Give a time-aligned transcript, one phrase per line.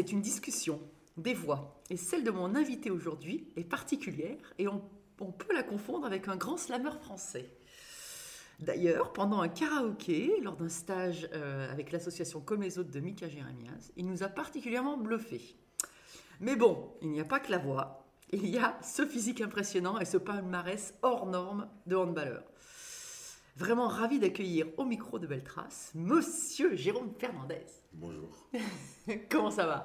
[0.00, 0.80] C'est une discussion,
[1.18, 1.78] des voix.
[1.90, 4.80] Et celle de mon invité aujourd'hui est particulière et on,
[5.18, 7.50] peut la confondre avec un grand slameur français.
[8.60, 13.28] D'ailleurs, pendant un karaoké, lors d'un stage euh, avec l'association Comme les autres de Mika
[13.28, 15.54] Jérémias, il nous a particulièrement bluffé.
[16.40, 20.00] Mais bon, il n'y a pas que la voix, il y a ce physique impressionnant
[20.00, 22.49] et ce palmarès hors norme de handballeur.
[23.60, 27.66] Vraiment ravi d'accueillir au micro de Beltrace, Monsieur Jérôme Fernandez.
[27.92, 28.48] Bonjour.
[29.30, 29.84] Comment ça va?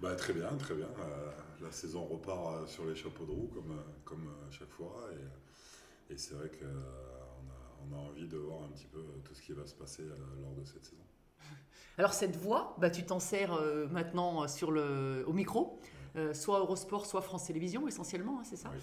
[0.00, 0.88] Bah, très bien, très bien.
[0.98, 5.08] Euh, la saison repart euh, sur les chapeaux de roue comme, euh, comme chaque fois.
[5.12, 9.34] Et, et c'est vrai qu'on a, on a envie de voir un petit peu tout
[9.34, 10.02] ce qui va se passer
[10.40, 11.04] lors de cette saison.
[11.98, 13.56] Alors cette voix, bah, tu t'en sers
[13.92, 15.78] maintenant sur le, au micro,
[16.16, 18.80] euh, soit Eurosport, soit France Télévisions essentiellement, hein, c'est ça Oui.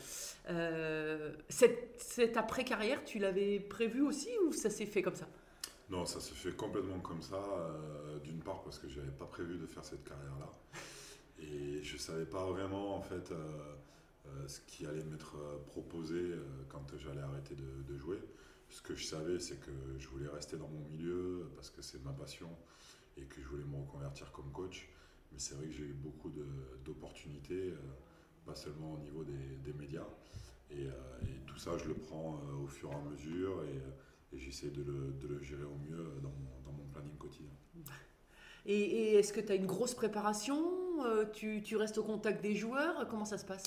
[0.49, 5.27] Euh, cette, cette après-carrière, tu l'avais prévu aussi ou ça s'est fait comme ça?
[5.89, 7.35] Non, ça se fait complètement comme ça.
[7.37, 10.51] euh, D'une part parce que je n'avais pas prévu de faire cette carrière-là.
[11.41, 13.31] Et je ne savais pas vraiment en fait
[14.47, 15.35] ce qui allait m'être
[15.67, 16.33] proposé
[16.67, 18.19] quand j'allais arrêter de, de jouer.
[18.69, 22.03] Ce que je savais, c'est que je voulais rester dans mon milieu parce que c'est
[22.03, 22.49] ma passion
[23.17, 24.89] et que je voulais me reconvertir comme coach.
[25.31, 26.31] Mais c'est vrai que j'ai eu beaucoup
[26.83, 27.77] d'opportunités, euh,
[28.45, 30.07] pas seulement au niveau des, des médias.
[30.71, 30.91] Et, euh,
[31.23, 34.69] et tout ça, je le prends euh, au fur et à mesure et, et j'essaie
[34.69, 37.51] de le, de le gérer au mieux dans mon, dans mon planning quotidien.
[38.65, 40.75] Et, et est-ce que tu as une grosse préparation
[41.05, 43.07] Euh, tu, tu restes au contact des joueurs?
[43.07, 43.63] Comment ça se passe?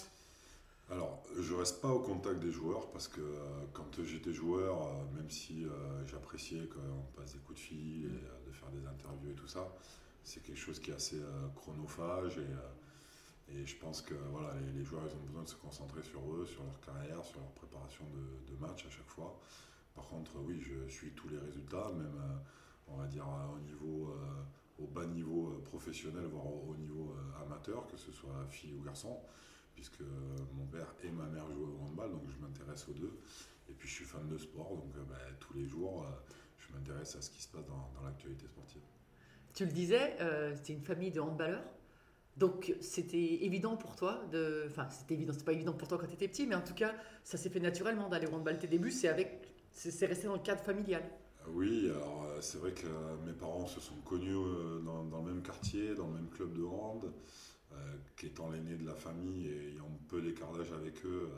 [0.91, 5.17] Alors, je reste pas au contact des joueurs parce que euh, quand j'étais joueur, euh,
[5.17, 5.65] même si
[6.07, 9.75] j'appréciais qu'on passe des coups de fil et de faire des interviews et tout ça,
[10.25, 14.55] c'est quelque chose qui est assez euh, chronophage et, euh, et je pense que voilà,
[14.75, 17.51] les, joueurs ils ont besoin de se concentrer sur eux, sur leur carrière, sur leur
[17.53, 19.41] préparation de, match à chaque fois.
[19.95, 22.37] Par contre, oui, je suis tous les résultats, même euh,
[22.89, 24.15] on va dire au niveau,
[24.79, 29.21] au bas niveau professionnel, voire au, au niveau amateur, que ce soit fille ou garçon
[29.75, 30.03] puisque
[30.55, 33.19] mon père et ma mère jouaient au handball, donc je m'intéresse aux deux.
[33.69, 36.07] Et puis je suis fan de sport, donc bah, tous les jours,
[36.59, 38.83] je m'intéresse à ce qui se passe dans l'actualité sportive.
[39.55, 41.65] Tu le disais, euh, c'était une famille de handballeurs.
[42.37, 44.23] Donc c'était évident pour toi.
[44.67, 46.75] Enfin, c'était évident, c'est pas évident pour toi quand tu étais petit, mais en tout
[46.75, 48.59] cas, ça s'est fait naturellement d'aller au handball.
[48.59, 49.49] Tes débuts, c'est avec...
[49.75, 51.03] C'est resté dans le cadre familial.
[51.49, 54.37] Oui, alors euh, c'est vrai que euh, mes parents se sont connus
[54.85, 57.13] dans, le même quartier, dans le même club de hand,
[57.73, 57.77] euh,
[58.17, 61.29] qu'étant l'aîné de la famille et ayant peu d'écart d'âge avec eux,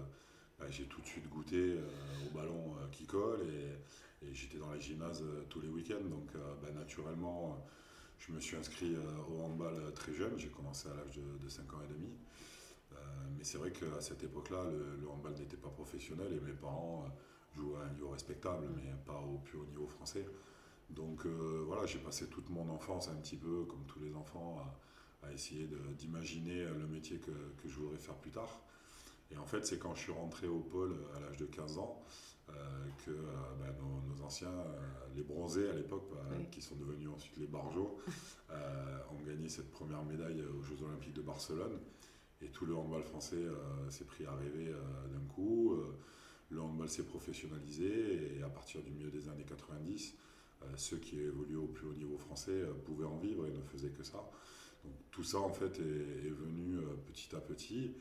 [0.58, 1.76] bah, j'ai tout de suite goûté
[2.26, 6.30] au ballon qui colle et, j'étais dans les gymnases tous les week-ends, donc
[6.62, 7.62] bah, naturellement
[8.18, 11.38] je me suis inscrit euh, au handball euh, très jeune, j'ai commencé à l'âge de,
[11.44, 12.10] de 5 ans et demi.
[12.92, 12.96] Euh,
[13.36, 17.04] mais c'est vrai qu'à cette époque-là, le, le handball n'était pas professionnel et mes parents
[17.06, 20.26] euh, jouaient à un niveau respectable, mais pas au plus haut niveau français.
[20.90, 24.58] Donc euh, voilà, j'ai passé toute mon enfance un petit peu, comme tous les enfants,
[25.22, 28.60] à, à essayer d'imaginer le métier que, que je voudrais faire plus tard.
[29.30, 32.02] Et en fait, c'est quand je suis rentré au pôle à l'âge de 15 ans
[32.50, 33.22] euh, que euh,
[33.58, 34.80] bah, nos, nos anciens, euh,
[35.16, 36.46] les bronzés à l'époque, bah, Oui.
[36.50, 37.98] qui sont devenus ensuite les barjots,
[39.10, 41.78] ont gagné cette première médaille aux Jeux Olympiques de Barcelone.
[42.42, 43.42] Et tout le handball français
[43.88, 44.70] s'est pris à rêver
[45.12, 45.74] d'un coup.
[46.50, 50.14] Le handball s'est professionnalisé et à partir du milieu des années 90,
[50.62, 53.90] euh, ceux qui évoluaient au plus haut niveau français pouvaient en vivre et ne faisaient
[53.90, 54.18] que ça.
[54.84, 56.76] Donc tout ça en fait est, est venu
[57.06, 57.92] petit à petit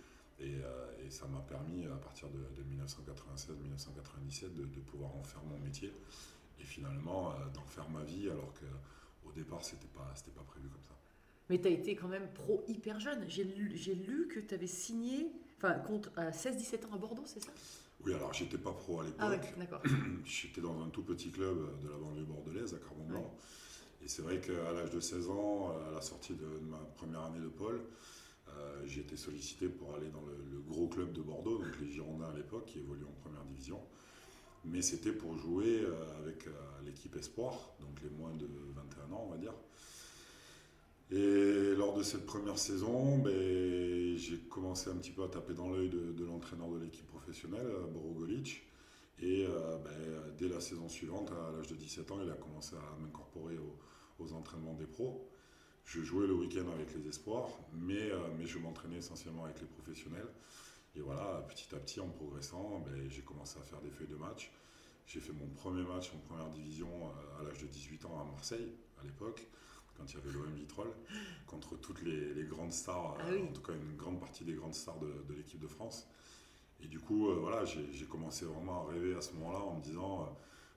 [0.43, 2.39] et, euh, et ça m'a permis à partir de,
[2.75, 5.93] 1996-1997 de, de pouvoir en faire mon métier
[6.59, 8.65] et finalement euh, d'en faire ma vie alors que
[9.27, 10.95] au départ c'était pas pas prévu comme ça.
[11.49, 13.25] Mais tu as été quand même pro hyper jeune.
[13.27, 17.43] J'ai lu, lu que tu avais signé enfin, contre, à 16-17 ans à Bordeaux, c'est
[17.43, 17.51] ça?
[18.05, 19.19] Oui alors j'étais pas pro à l'époque.
[19.19, 19.81] Ah ouais, d'accord.
[20.25, 23.33] J'étais dans un tout petit club de la banlieue bordelaise, à Carbon Blanc.
[24.03, 27.39] Et c'est vrai qu'à l'âge de 16 ans, à la sortie de ma première année
[27.39, 27.81] de pôle,
[28.49, 30.33] euh, j'ai été sollicité pour aller dans le,
[30.67, 33.79] gros club de Bordeaux, donc les Girondins à l'époque, qui évoluaient en première division.
[34.65, 36.51] Mais c'était pour jouer euh, avec euh,
[36.85, 39.53] l'équipe Espoir, donc les moins de 21 ans, on va dire.
[41.11, 45.69] Et lors de cette première saison, ben, j'ai commencé un petit peu à taper dans
[45.69, 48.63] l'œil de, l'entraîneur de l'équipe professionnelle, Borogolic.
[49.21, 52.99] Et ben, dès la saison suivante, à l'âge de 17 ans, il a commencé à
[52.99, 53.57] m'incorporer
[54.17, 55.29] aux entraînements des pros.
[55.85, 59.67] Je jouais le week-end avec les espoirs, mais, euh, mais je m'entraînais essentiellement avec les
[59.67, 60.27] professionnels.
[60.95, 64.15] Et voilà, petit à petit, en progressant, ben, j'ai commencé à faire des feuilles de
[64.15, 64.51] match.
[65.05, 68.23] J'ai fait mon premier match en première division euh, à l'âge de 18 ans à
[68.23, 68.71] Marseille,
[69.01, 69.47] à l'époque,
[69.97, 70.93] quand il y avait l'OM Vitrolles,
[71.45, 73.43] contre toutes les, les grandes stars, Ah euh, oui.
[73.49, 76.07] en tout cas une grande partie des grandes stars de, de l'équipe de France.
[76.81, 79.81] Et du coup, euh, voilà, j'ai commencé vraiment à rêver à ce moment-là en me
[79.81, 80.25] disant, euh,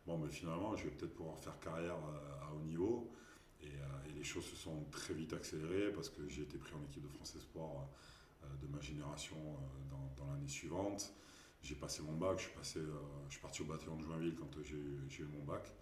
[0.06, 1.96] bon, mais finalement, je vais peut-être pouvoir faire carrière
[2.42, 3.10] à haut niveau.
[3.62, 6.74] Et, euh, et les choses se sont très vite accélérées parce que j'ai été pris
[6.74, 7.88] en équipe de France Espoir
[8.44, 11.12] euh, de ma génération euh, dans, dans l'année suivante.
[11.62, 12.92] J'ai passé mon bac, je suis, passé, euh,
[13.28, 15.72] je suis parti au bataillon de Joinville quand j'ai eu, mon bac.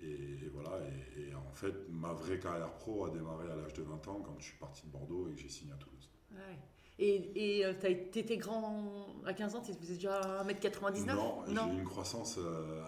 [0.00, 0.06] Et,
[0.44, 0.80] et voilà,
[1.16, 4.20] et, et en fait, ma vraie carrière pro a démarré à l'âge de 20 ans
[4.24, 6.10] quand je suis parti de Bordeaux et que j'ai signé à Toulouse.
[6.32, 6.58] Ouais.
[6.98, 11.84] Et t'as- t'étais grand à 15 ans, tu faisais déjà 1m99 Non, j'ai eu une
[11.84, 12.38] croissance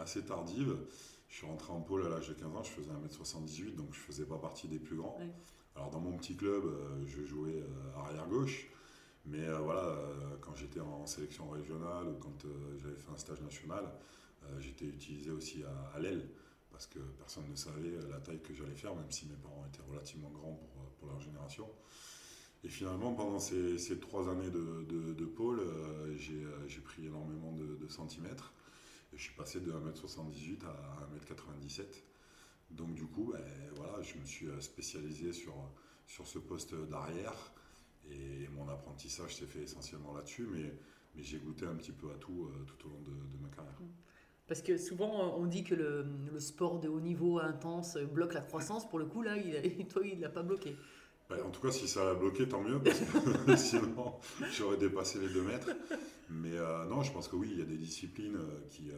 [0.01, 0.77] assez tardive.
[1.35, 3.99] Je suis rentré en pôle à l'âge de 15 ans, je faisais 1m78, donc je
[3.99, 5.19] faisais pas partie des plus grands.
[5.19, 5.33] Ouais.
[5.75, 8.69] Alors dans mon petit club, euh, je jouais euh, arrière gauche,
[9.27, 9.99] mais euh, voilà,
[10.43, 12.47] quand j'étais en sélection régionale ou quand
[12.77, 13.85] j'avais fait un stage national,
[14.61, 16.25] j'étais utilisé aussi à, à l'aile
[16.71, 19.83] parce que personne ne savait la taille que j'allais faire, même si mes parents étaient
[19.91, 21.69] relativement grands pour, pour leur génération.
[22.63, 25.61] Et finalement, pendant ces, ces trois années de, de, de pôle,
[26.17, 28.53] j'ai j'ai pris énormément de, de centimètres.
[29.17, 31.85] Je suis passé de 1m78 à 1m97.
[32.71, 33.43] Donc du coup, ben,
[33.77, 35.55] voilà, je me suis euh, spécialisé sur,
[36.07, 37.53] sur ce poste d'arrière.
[38.11, 40.75] Et mon apprentissage s'est fait essentiellement là-dessus, mais,
[41.15, 43.49] mais j'ai goûté un petit peu à tout euh, tout au long de, de ma
[43.49, 43.79] carrière.
[44.47, 48.35] Parce que souvent, euh, on dit que le, le sport de haut niveau intense bloque
[48.35, 48.89] la croissance.
[48.89, 50.77] Pour le coup, là, il toi, il l'a pas bloqué.
[51.31, 54.15] Ben, en tout cas, si ça a bloqué, tant mieux, parce que sinon,
[54.53, 55.71] j'aurais dépassé les deux mètres.
[56.31, 58.95] Mais euh, non, je pense que oui, il y a des disciplines euh, qui, euh,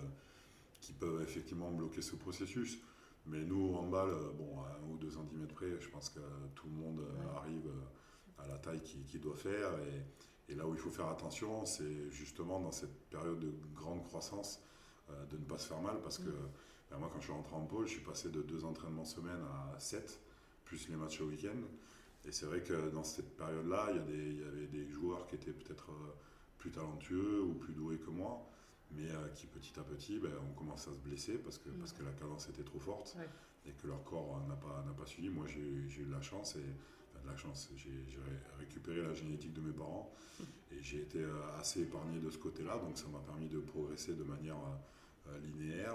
[0.81, 2.78] qui peuvent effectivement bloquer ce processus.
[3.26, 6.20] Mais nous, en balle, bon, à un ou deux centimètres près, je pense que
[6.55, 7.37] tout le monde Ouais.
[7.37, 7.69] arrive
[8.38, 9.70] à la taille qu'il doit faire.
[9.81, 14.05] Et, et là où il faut faire attention, c'est justement dans cette période de grande
[14.05, 14.62] croissance,
[15.11, 16.50] euh, de ne pas se faire mal, parce que Mm.
[16.90, 19.40] ben, moi, quand je suis rentré en pôle, je suis passé de deux entraînements semaine
[19.75, 20.20] à sept,
[20.64, 21.58] plus les matchs au week-end.
[22.25, 25.52] Et c'est vrai que dans cette période-là, il y, il avait des joueurs qui étaient
[25.52, 26.12] peut-être euh,
[26.67, 28.45] plus talentueux ou plus doués que moi,
[28.91, 31.79] mais euh, qui petit à petit ben, ont commencé à se blesser parce que, Mm.
[31.79, 33.29] parce que la cadence était trop forte Ouais.
[33.67, 35.29] et que leur corps euh, n'a pas, pas suivi.
[35.29, 36.65] Moi, j'ai eu- de la chance, et,
[37.13, 40.13] enfin, de la chance, j'ai j'ai ré- récupéré la génétique de mes parents
[40.73, 44.15] et j'ai été euh, assez épargné de ce côté-là, donc ça m'a permis de progresser
[44.15, 44.57] de manière
[45.43, 45.95] linéaire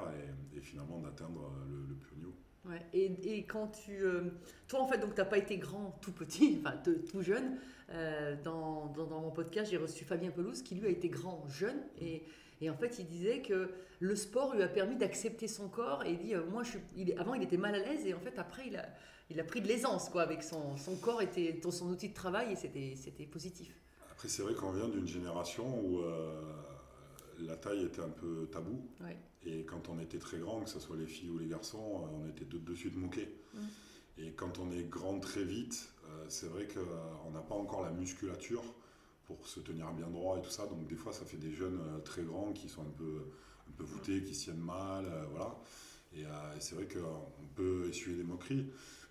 [0.54, 1.78] et, et finalement d'atteindre le,
[2.12, 2.34] le niveau.
[2.66, 2.82] Ouais.
[2.94, 4.04] Et, et quand tu.
[4.04, 4.22] euh,
[4.68, 7.58] toi, en fait, donc, t'as pas été grand tout petit, enfin, te- tout jeune.
[7.90, 11.44] Euh, dans, dans, dans mon podcast, j'ai reçu Fabien Pelouse, qui lui a été grand
[11.50, 11.82] jeune.
[12.00, 12.24] Et,
[12.62, 16.04] et en fait, il disait que le sport lui a permis d'accepter son corps.
[16.06, 18.06] Et il dit euh, Moi, je suis, il avant, il était mal à l'aise.
[18.06, 18.86] Et en fait, après, il a,
[19.32, 22.52] il a pris de l'aisance, quoi, avec son, son corps, était son outil de travail.
[22.54, 23.74] Et c'était c'était positif.
[24.12, 26.40] Après, c'est vrai qu'on vient d'une génération où euh,
[27.40, 28.80] la taille était un peu tabou.
[29.02, 29.18] Ouais.
[29.46, 32.08] Et quand on était très grand, que ce soit les filles ou les garçons, euh,
[32.24, 33.34] on était de, de suite moqués.
[33.54, 33.60] Mm.
[34.20, 37.92] Et quand on est grand très vite, euh, c'est vrai qu'on n'a pas encore la
[37.92, 38.64] musculature
[39.26, 40.68] pour se tenir bien droit et tout ça.
[40.68, 43.32] Donc des fois, ça fait des jeunes euh, très grands qui sont un peu,
[43.68, 45.06] un peu voûtés, qui tiennent mal.
[45.06, 45.58] euh, voilà.
[46.14, 48.68] Et, euh, et c'est vrai qu'on peut essuyer des moqueries.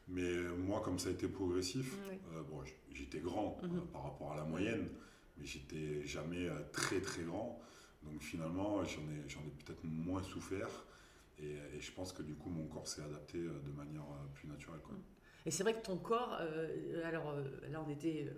[0.08, 1.96] Mais moi, comme ça a été progressif,
[2.34, 3.80] euh, bon, j'étais grand euh, Mhm.
[3.92, 4.88] par rapport à la moyenne,
[5.38, 7.60] mais j'étais jamais euh, très très grand.
[8.02, 10.68] Donc finalement, j'en ai, j'en ai peut-être moins souffert.
[11.38, 14.26] Et, et je pense que du coup, mon corps s'est adapté euh, de manière euh,
[14.34, 14.80] plus naturelle.
[14.82, 14.94] Quoi.
[15.46, 17.34] Et c'est vrai que ton corps, euh, alors
[17.70, 18.28] là on était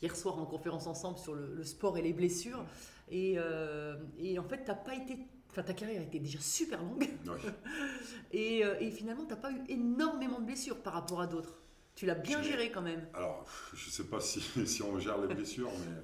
[0.00, 2.64] hier soir en conférence ensemble sur le, le sport et les blessures,
[3.10, 5.18] et, euh, et en fait t'as pas été,
[5.50, 7.52] enfin ta carrière était déjà super longue, Ouais.
[8.32, 11.60] et, et finalement t'as pas eu énormément de blessures par rapport à d'autres.
[11.94, 13.06] Tu l'as bien Je géré quand même.
[13.12, 16.02] Alors, je ne sais pas si, si on gère les blessures, mais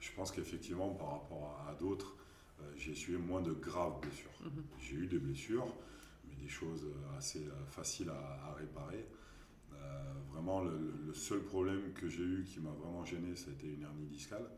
[0.00, 2.16] je pense qu'effectivement, par rapport à, à d'autres,
[2.76, 4.30] j'ai essuyé moins de graves blessures.
[4.44, 4.64] Mhm.
[4.80, 5.72] J'ai eu des blessures,
[6.28, 9.06] mais des choses euh, assez euh, faciles à, à réparer.
[9.72, 13.52] Euh, vraiment, le, le seul problème que j'ai eu qui m'a vraiment gêné, ça a
[13.54, 14.48] été une hernie discale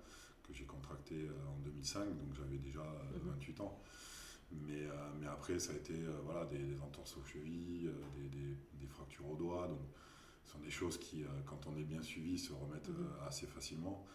[0.46, 3.30] que j'ai contractée euh, en 2005, donc j'avais déjà euh, Mhm.
[3.32, 3.80] 28 ans.
[4.52, 8.20] Mais, euh, mais après, ça a été euh, voilà, des, des entorses aux chevilles, euh,
[8.20, 9.66] des, des- des fractures aux doigts.
[9.68, 9.80] Donc,
[10.44, 12.96] ce sont des choses qui, euh, quand on est bien suivi, se remettent Mhm.
[13.06, 14.06] euh, assez facilement.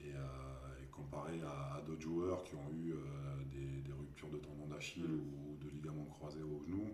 [0.00, 2.96] Euh, et comparé à, à d'autres joueurs qui ont eu euh,
[3.52, 5.20] des, des ruptures de tendons d'Achille Mhm.
[5.20, 6.88] ou, de ligaments croisés au genou,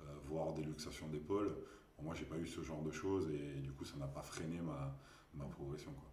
[0.00, 1.54] euh, voire des luxations d'épaule,
[1.96, 4.22] bon, moi, j'ai pas eu ce genre de choses et, du coup, ça n'a pas
[4.22, 4.96] freiné ma,
[5.34, 5.92] ma progression.
[5.92, 6.10] Quoi.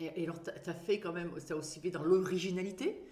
[0.00, 3.02] Et, et alors, tu as fait quand même, ça a aussi fait dans l'originalité,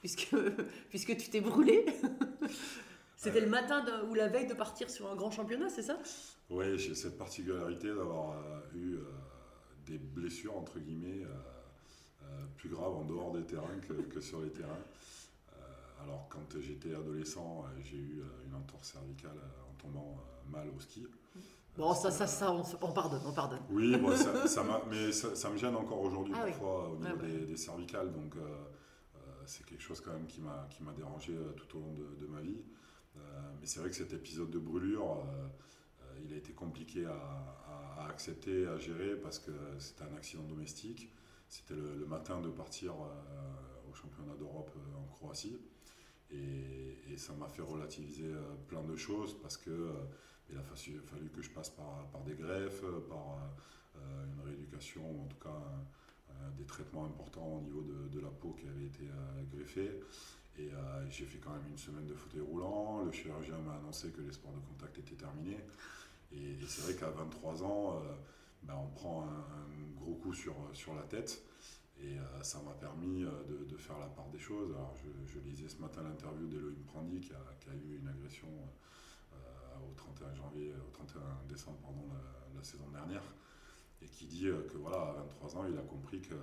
[0.00, 0.34] puisque,
[0.90, 1.86] puisque tu t'es brûlé.
[3.16, 5.98] C'était le matin de- ou la veille de partir sur un grand championnat, c'est ça?
[6.50, 9.04] Oui, j'ai cette particularité d'avoir euh, eu euh,
[9.86, 11.53] des blessures, entre guillemets, euh, euh,
[12.56, 14.84] plus graves en dehors des terrains que, que sur les terrains.
[15.52, 19.36] Euh, alors, quand j'étais adolescent, euh, j'ai eu euh, une entorse cervicale
[19.70, 20.16] en tombant
[20.50, 21.06] mal au ski.
[21.76, 23.60] Bon, ça, ça, ça, on, pardonne, on pardonne.
[23.70, 26.50] oui, bon, ça, ça m'a- mais ça, ça me gêne encore aujourd'hui Ah oui.
[26.52, 27.46] parfois au niveau Ah ouais.
[27.46, 28.12] des, cervicales.
[28.12, 28.64] Donc, euh,
[29.46, 32.26] c'est quelque chose quand même qui m'a qui m'a dérangé tout au long de, de
[32.26, 32.62] ma vie.
[33.16, 33.20] Euh,
[33.60, 35.48] mais c'est vrai que cet épisode de brûlure, euh,
[36.24, 40.44] il a été compliqué à, à- à accepter, à gérer parce que c'était un accident
[40.44, 41.10] domestique.
[41.54, 45.56] C'était le, matin de partir euh, au championnat d'Europe euh, en Croatie.
[46.32, 49.92] Et, ça m'a fait relativiser euh, plein de choses parce que
[50.50, 53.38] il a fallu, que je passe par, des greffes, par
[53.94, 55.62] une rééducation, ou en tout cas
[56.58, 59.08] des traitements importants au niveau de, la peau qui avait été
[59.52, 59.90] greffée.
[60.58, 60.70] Et
[61.08, 63.04] j'ai fait quand même une semaine de fauteuil roulant.
[63.04, 65.64] Le chirurgien m'a annoncé que les sports de contact étaient terminés.
[66.32, 68.02] Et c'est vrai qu'à 23 ans,
[68.66, 71.42] ben, on prend un, gros coup sur, sur la tête.
[72.00, 74.70] Et euh, ça m'a permis euh, de, de faire la part des choses.
[74.72, 78.08] Alors, je, je lisais ce matin l'interview d'Elohim Prandi qui a, qui a eu une
[78.08, 78.48] agression
[79.32, 79.36] euh,
[79.88, 83.22] au 31 janvier, au 31 décembre pardon, la, la saison dernière,
[84.02, 86.36] et qui dit que voilà, à 23 ans, il a compris qu'il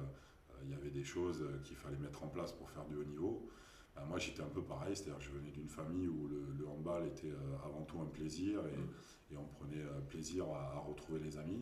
[0.69, 3.49] y avait des choses qu'il fallait mettre en place pour faire du haut niveau.
[3.95, 6.67] Ben, moi, j'étais un peu pareil, c'est-à-dire que je venais d'une famille où le, le
[6.67, 7.33] handball était
[7.65, 11.61] avant tout un plaisir et, et on prenait plaisir à, à retrouver les amis.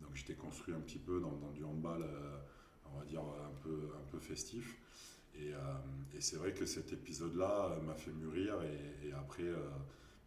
[0.00, 2.38] Donc j'étais construit un petit peu dans, du handball, euh,
[2.92, 4.76] on va dire un peu, un peu festif.
[5.34, 5.58] Et, euh,
[6.18, 9.68] c'est vrai que cet épisode-là euh, m'a fait mûrir et, après, euh,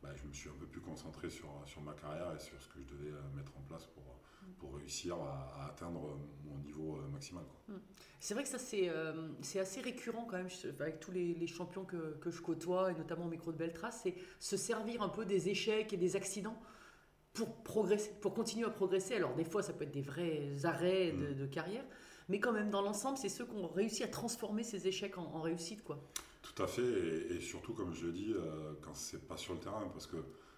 [0.02, 2.68] bah, je me suis un peu plus concentré sur, sur ma carrière et sur ce
[2.70, 4.04] que je devais euh, mettre en place pour,
[4.58, 7.44] pour réussir à, atteindre mon niveau euh, maximal.
[7.44, 7.76] quoi.
[8.20, 10.50] C'est vrai que ça, c'est euh, assez récurrent quand même,
[10.80, 14.02] avec tous les, les champions que, que je côtoie, et notamment au micro de Beltrace,
[14.04, 16.60] c'est se servir un peu des échecs et des accidents
[17.46, 19.16] pour progresser, pour continuer à progresser.
[19.16, 21.86] Alors des fois, ça peut être des vrais arrêts de, de carrière,
[22.28, 25.24] mais quand même, dans l'ensemble, c'est ceux qui ont réussi à transformer ces échecs en,
[25.24, 26.00] en réussite, quoi.
[26.42, 29.54] Tout à fait, et, et surtout, comme je le dis, euh, quand c'est pas sur
[29.54, 30.18] le terrain, parce que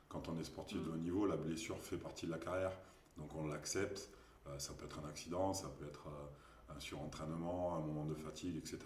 [0.09, 0.83] quand on est sportif Mm.
[0.85, 2.71] de haut niveau, la blessure fait partie de la carrière,
[3.17, 4.09] donc on l'accepte.
[4.47, 8.15] Euh, ça peut être un accident, ça peut être euh, un surentraînement, un moment de
[8.15, 8.79] fatigue, etc.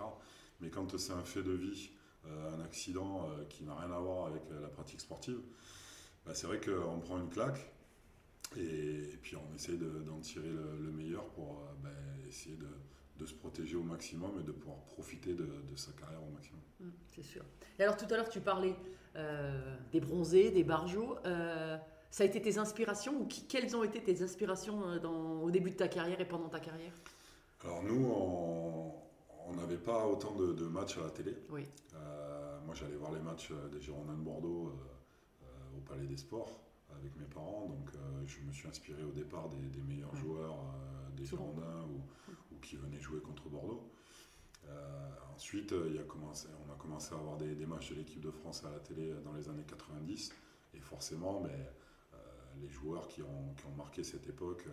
[0.61, 1.91] Mais quand c'est un fait de vie,
[2.25, 5.39] euh, un accident euh, qui n'a rien à voir avec la pratique sportive,
[6.25, 7.59] bah, c'est vrai qu'on prend une claque.
[8.57, 11.89] Et, et puis on essaie de- d'en tirer le, le meilleur pour euh, bah,
[12.27, 12.67] essayer de,
[13.17, 16.61] de se protéger au maximum et de pouvoir profiter de, de sa carrière au maximum.
[16.79, 17.43] Mm, c'est sûr.
[17.79, 18.75] Et alors tout à l'heure, tu parlais
[19.15, 21.15] euh, des bronzés, des barjots.
[21.25, 21.77] Euh,
[22.11, 25.71] ça a été tes inspirations ou qui- quelles ont été tes inspirations dans, au début
[25.71, 26.93] de ta carrière et pendant ta carrière?
[27.63, 28.05] Alors nous,
[29.47, 31.35] on n'avait pas autant de, de matchs à la télé.
[31.49, 31.63] Oui.
[31.93, 34.71] Euh, moi, j'allais voir les matchs des Girondins de Bordeaux
[35.75, 36.61] au Palais des Sports
[36.99, 37.67] avec mes parents.
[37.67, 40.19] Donc, euh, je me suis inspiré au départ des, des meilleurs Ouais.
[40.19, 41.25] joueurs euh, des.
[41.25, 42.01] Girondins ou,
[42.53, 43.89] ou qui venaient jouer contre Bordeaux.
[44.67, 47.95] Euh, ensuite, il y a commencé, on a commencé à avoir des, des matchs de
[47.95, 50.33] l'équipe de France à la télé dans les années 90.
[50.73, 51.69] Et forcément, mais,
[52.13, 52.17] euh,
[52.61, 54.65] les joueurs qui ont, qui ont marqué cette époque,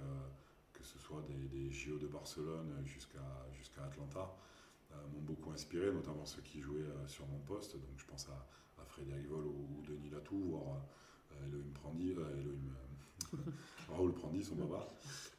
[0.72, 4.34] que ce soit des, des JO de Barcelone jusqu'à Atlanta,
[5.12, 7.74] m'ont beaucoup inspiré, notamment ceux qui jouaient sur mon poste.
[7.76, 8.46] Donc je pense à,
[8.80, 10.82] à Frédéric Vol ou, Denis Latou, voire
[11.46, 12.70] Elohim Prandi, euh, Elohim,
[13.34, 13.36] euh,
[13.88, 14.88] Raoul Prandi, son papa.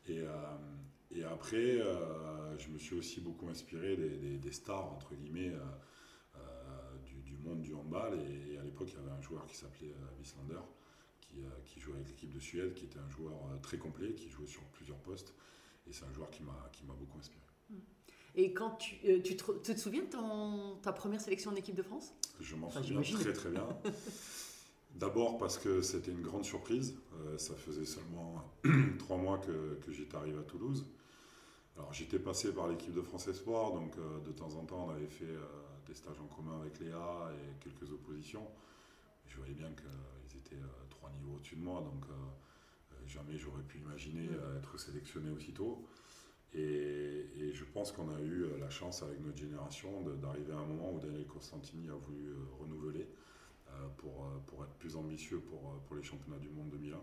[0.08, 0.32] Et, euh,
[1.12, 5.50] et après, euh, je me suis aussi beaucoup inspiré des, des- des stars, entre guillemets,
[5.54, 5.60] euh,
[6.38, 8.20] euh, du, du monde du handball.
[8.20, 10.62] Et, à l'époque, il y avait un joueur qui s'appelait euh, Wieslander,
[11.22, 14.14] qui, euh, qui jouait avec l'équipe de Suède, qui était un joueur euh, très complet,
[14.14, 15.34] qui jouait sur plusieurs postes.
[15.88, 17.42] Et c'est un joueur qui m'a qui m'a beaucoup inspiré.
[18.36, 21.56] Et quand tu, euh, tu, te, tu te souviens de ton- ta première sélection en
[21.56, 22.14] équipe de France?
[22.40, 23.68] Je m'en Enfin, souviens très très bien.
[24.94, 26.96] D'abord parce que c'était une grande surprise.
[27.16, 28.44] Euh, ça faisait seulement
[29.00, 30.86] trois mois que, que j'étais arrivé à Toulouse.
[31.76, 34.92] Alors j'étais passé par l'équipe de France Espoir, donc euh, de temps en temps on
[34.92, 35.42] avait fait euh,
[35.88, 38.46] des stages en commun avec Léa et quelques oppositions.
[39.26, 42.06] Je voyais bien qu'ils étaient trois niveaux au-dessus de moi, donc
[43.08, 45.88] jamais j'aurais pu imaginer être sélectionné aussitôt.
[46.54, 50.66] Et, et je pense qu'on a eu la chance avec notre génération d'arriver à un
[50.66, 53.08] moment où Daniel Constantini a voulu renouveler.
[53.98, 56.98] Pour, pour être plus ambitieux pour, pour les championnats du monde 2001.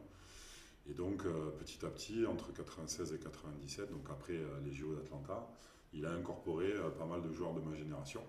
[0.90, 1.24] Et donc,
[1.58, 5.46] petit à petit, entre 96 et 97, donc après les JO d'Atlanta,
[5.92, 8.22] il a incorporé pas mal de joueurs de ma génération.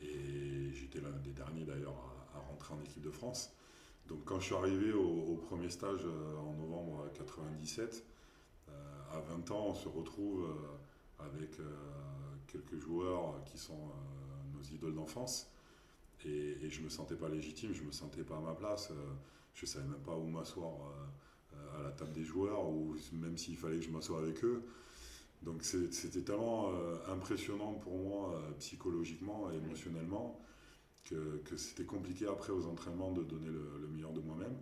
[0.00, 1.94] Et j'étais l'un des derniers d'ailleurs
[2.34, 3.52] à, rentrer en équipe de France.
[4.06, 6.06] Donc quand je suis arrivé au, premier stage
[6.38, 8.04] en novembre 97,
[9.12, 10.46] à 20 ans, on se retrouve
[11.18, 11.58] avec
[12.46, 13.90] quelques joueurs qui sont
[14.54, 15.50] nos idoles d'enfance.
[16.24, 18.92] Et, et, je me sentais pas légitime, je me sentais pas à ma place.
[19.54, 20.72] je savais même pas où m'asseoir
[21.78, 24.62] à la table des joueurs, ou même s'il fallait que je m'assoie avec eux.
[25.42, 26.72] Donc c'était tellement
[27.08, 30.40] impressionnant pour moi psychologiquement et émotionnellement
[31.44, 34.56] que, c'était compliqué après aux entraînements de donner le, meilleur de moi-même.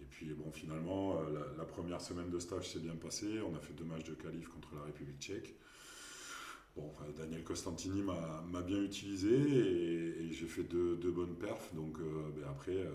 [0.00, 1.20] Et puis bon, finalement,
[1.56, 3.40] la, première semaine de stage s'est bien passée.
[3.40, 5.54] On a fait deux matchs de qualif contre la République tchèque.
[7.16, 11.74] Daniel Costantini m'a bien utilisé et, j'ai fait deux, bonnes perfs.
[11.74, 12.86] Donc ben après,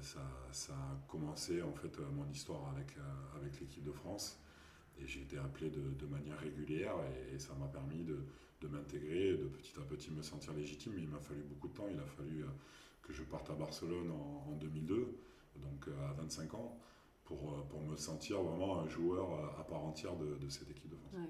[0.00, 0.20] ça,
[0.52, 4.40] ça, a commencé en fait mon histoire avec, l'équipe de France.
[5.00, 6.94] Et j'ai été appelé de, manière régulière
[7.32, 8.18] et, ça m'a permis de,
[8.60, 10.92] de m'intégrer, de petit à petit me sentir légitime.
[10.94, 11.88] Mais il m'a fallu beaucoup de temps.
[11.90, 12.44] Il a fallu
[13.02, 15.18] que je parte à Barcelone en, en 2002,
[15.56, 16.78] donc à 25 ans,
[17.24, 21.28] pour, me sentir vraiment un joueur à part entière de, cette équipe de France.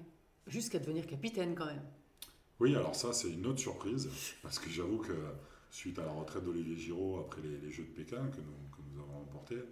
[0.51, 1.81] Jusqu'à devenir capitaine quand même.
[2.59, 4.09] Oui, alors ça c'est une autre surprise,
[4.43, 5.13] parce que j'avoue que
[5.69, 9.63] suite à la retraite d'Olivier Giraud après les, Jeux de Pékin que nous, avons remportés,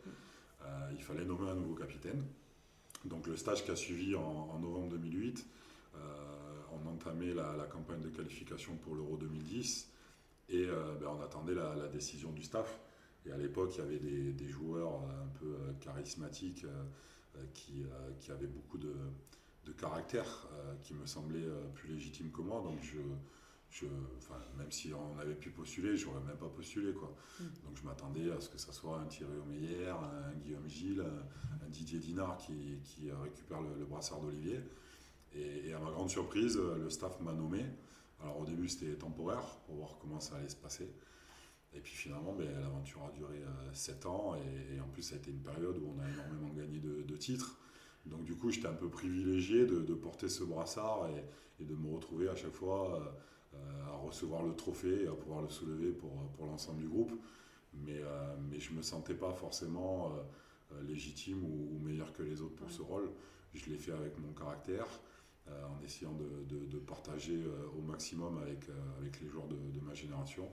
[0.61, 2.23] euh, il fallait nommer un nouveau capitaine.
[3.03, 5.45] Donc le stage qui a suivi en, novembre 2008,
[5.95, 5.99] euh,
[6.71, 9.91] on entamait la, campagne de qualification pour l'Euro 2010
[10.47, 12.79] et euh, ben, on attendait la, décision du staff.
[13.25, 13.99] Et à l'époque, il y avait
[14.31, 16.65] des, joueurs un peu charismatiques
[17.53, 17.83] qui,
[18.21, 18.93] qui, avaient beaucoup de,
[19.65, 20.47] de caractère
[20.81, 22.61] qui me semblaient plus légitimes que moi.
[22.61, 22.99] Donc je,
[23.69, 23.85] je,
[24.17, 26.93] enfin, même si on avait pu postuler, je n'aurais même pas postulé.
[26.93, 27.15] Quoi.
[27.39, 27.43] Mm.
[27.65, 31.03] Donc je m'attendais à ce que ça soit un Thierry Omeyer, un Guillaume Gilles,
[31.63, 34.59] un, Didier Dinard qui, qui récupère le, brassard d'Olivier.
[35.35, 37.63] Et, à ma grande surprise, le staff m'a nommé.
[38.21, 40.91] Alors au début c'était temporaire pour voir comment ça allait se passer.
[41.73, 43.43] Et puis finalement, ben, l'aventure a duré
[43.73, 46.49] 7 euh, ans et, en plus ça a été une période où on a énormément
[46.49, 47.59] gagné de, de titres.
[48.05, 51.75] Donc du coup j'étais un peu privilégié de, de porter ce brassard et, et, de
[51.75, 55.49] me retrouver à chaque fois euh, euh, à recevoir le trophée et à pouvoir le
[55.49, 57.13] soulever pour, pour l'ensemble du groupe.
[57.73, 60.11] Mais, euh, mais je ne me sentais pas forcément
[60.87, 63.09] légitime ou, meilleur que les autres pour ce rôle.
[63.53, 64.85] Je l'ai fait avec mon caractère,
[65.47, 67.43] en essayant de, de, de partager
[67.75, 68.67] au maximum avec,
[68.99, 70.47] avec les joueurs de, de ma génération.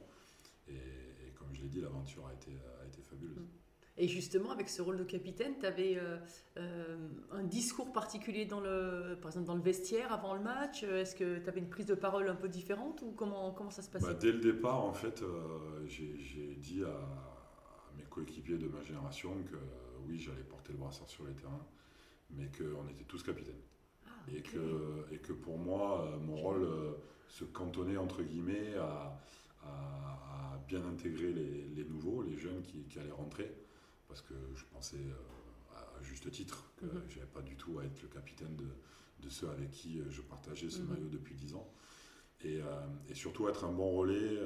[0.69, 3.37] Et, et, comme je l'ai dit, l'aventure a été, a été fabuleuse.
[3.37, 3.66] Mm.
[3.99, 6.19] Et justement, avec ce rôle de capitaine, tu avais euh,
[6.59, 10.83] euh, un discours particulier, dans le, par exemple, dans le vestiaire avant le match.
[10.83, 13.81] Est-ce que tu avais une prise de parole un peu différente ou comment, comment ça
[13.81, 14.07] se passait?
[14.07, 16.95] Bah, Dès le départ, en fait, euh, j'ai dit à,
[17.97, 19.57] mes coéquipiers de ma génération que
[20.07, 21.67] oui, j'allais porter le brassard sur les terrains,
[22.31, 23.55] mais qu'on était tous capitaines.
[24.07, 26.69] Ah, et, que, et que pour moi, mon rôle
[27.29, 29.19] se cantonnait, entre guillemets, à,
[29.65, 33.66] à, bien intégrer les, les, nouveaux, les jeunes qui, qui allaient rentrer
[34.09, 37.85] parce que je pensais euh, à juste titre que je n'avais pas du tout à
[37.85, 38.69] être le capitaine de,
[39.21, 40.89] de, ceux avec qui euh, je partageais ce mhm.
[40.89, 41.69] maillot depuis 10 ans.
[42.43, 44.39] Et, euh, et, surtout être un bon relais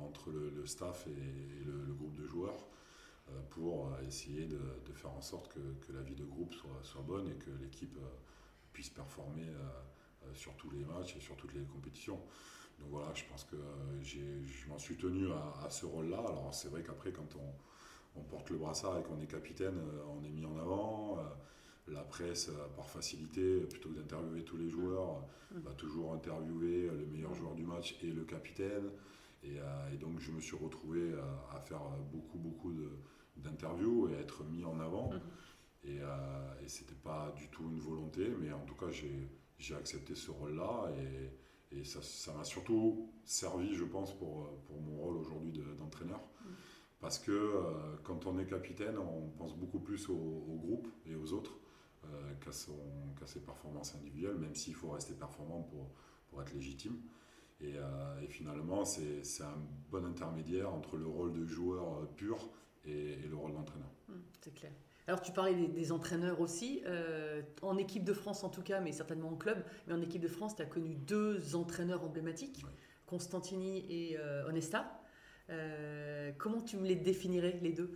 [0.00, 2.66] entre le, staff et, le, groupe de joueurs
[3.50, 7.02] pour essayer de, de, faire en sorte que, que, la vie de groupe soit, soit
[7.02, 7.96] bonne et que l'équipe
[8.72, 9.46] puisse performer
[10.34, 12.20] sur tous les matchs et sur toutes les compétitions.
[12.80, 13.56] Donc voilà, je pense que
[14.02, 16.18] je m'en suis tenu à, à ce rôle-là.
[16.18, 17.54] Alors c'est vrai qu'après, quand on,
[18.16, 21.18] on porte le brassard et qu'on est capitaine, euh, on est mis en avant.
[21.18, 21.22] Euh,
[21.88, 25.60] la presse, euh, par facilité, plutôt que d'interviewer tous les joueurs, mm.
[25.60, 28.90] va toujours interviewer le meilleur joueur du match et le capitaine.
[29.42, 29.56] Et,
[29.98, 31.14] donc je me suis retrouvé
[31.50, 31.80] à, faire
[32.12, 32.74] beaucoup, beaucoup
[33.38, 35.10] d'interviews et à être mis en avant.
[35.12, 35.88] Mm.
[35.88, 35.96] Et,
[36.62, 40.90] et c'était pas du tout une volonté, mais en tout cas j'ai accepté ce rôle-là
[40.98, 46.20] et, et ça m'a surtout servi, je pense, pour, pour mon rôle aujourd'hui d'entraîneur.
[47.00, 51.32] Parce que euh, quand on est capitaine, on pense beaucoup plus au, groupe et aux
[51.32, 51.58] autres
[52.04, 52.52] euh, qu'à
[53.26, 55.90] ses performances individuelles, même s'il faut rester performant pour,
[56.28, 57.00] pour être légitime.
[57.62, 59.58] Et, euh, et finalement, c'est un
[59.90, 62.50] bon intermédiaire entre le rôle de joueur pur
[62.84, 63.90] et, le rôle d'entraîneur.
[64.08, 64.72] Mmh, c'est clair.
[65.06, 66.82] Alors tu parlais des, entraîneurs aussi,
[67.62, 70.28] en équipe de France en tout cas, mais certainement en club, mais en équipe de
[70.28, 72.64] France, tu as connu deux entraîneurs emblématiques,
[73.06, 74.99] Constantini et Onesta.
[75.50, 77.90] Euh, comment tu me les définirais, les deux?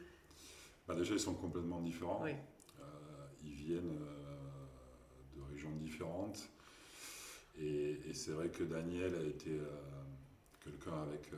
[0.87, 2.25] Bah Déjà, ils sont complètement différents.
[2.27, 2.33] Euh,
[3.45, 6.49] ils viennent euh, de régions différentes.
[7.61, 9.59] Et, c'est vrai que Daniel a été
[10.61, 11.31] quelqu'un avec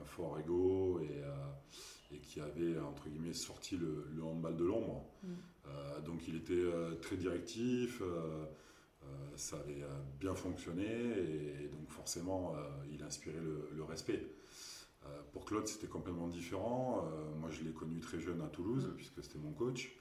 [0.00, 5.04] un fort ego et, et qui avait, entre guillemets, sorti le, le handball de l'ombre.
[5.22, 6.04] Mm.
[6.04, 6.64] Donc il était
[7.02, 8.02] très directif,
[9.36, 9.82] ça avait
[10.20, 12.54] bien fonctionné, et, donc forcément,
[12.92, 14.24] il inspirait le, le respect.
[15.34, 17.04] Pour Claude, c'était complètement différent.
[17.06, 18.96] Euh, moi, je l'ai connu très jeune à Toulouse, Mm.
[18.96, 19.94] puisque c'était mon coach,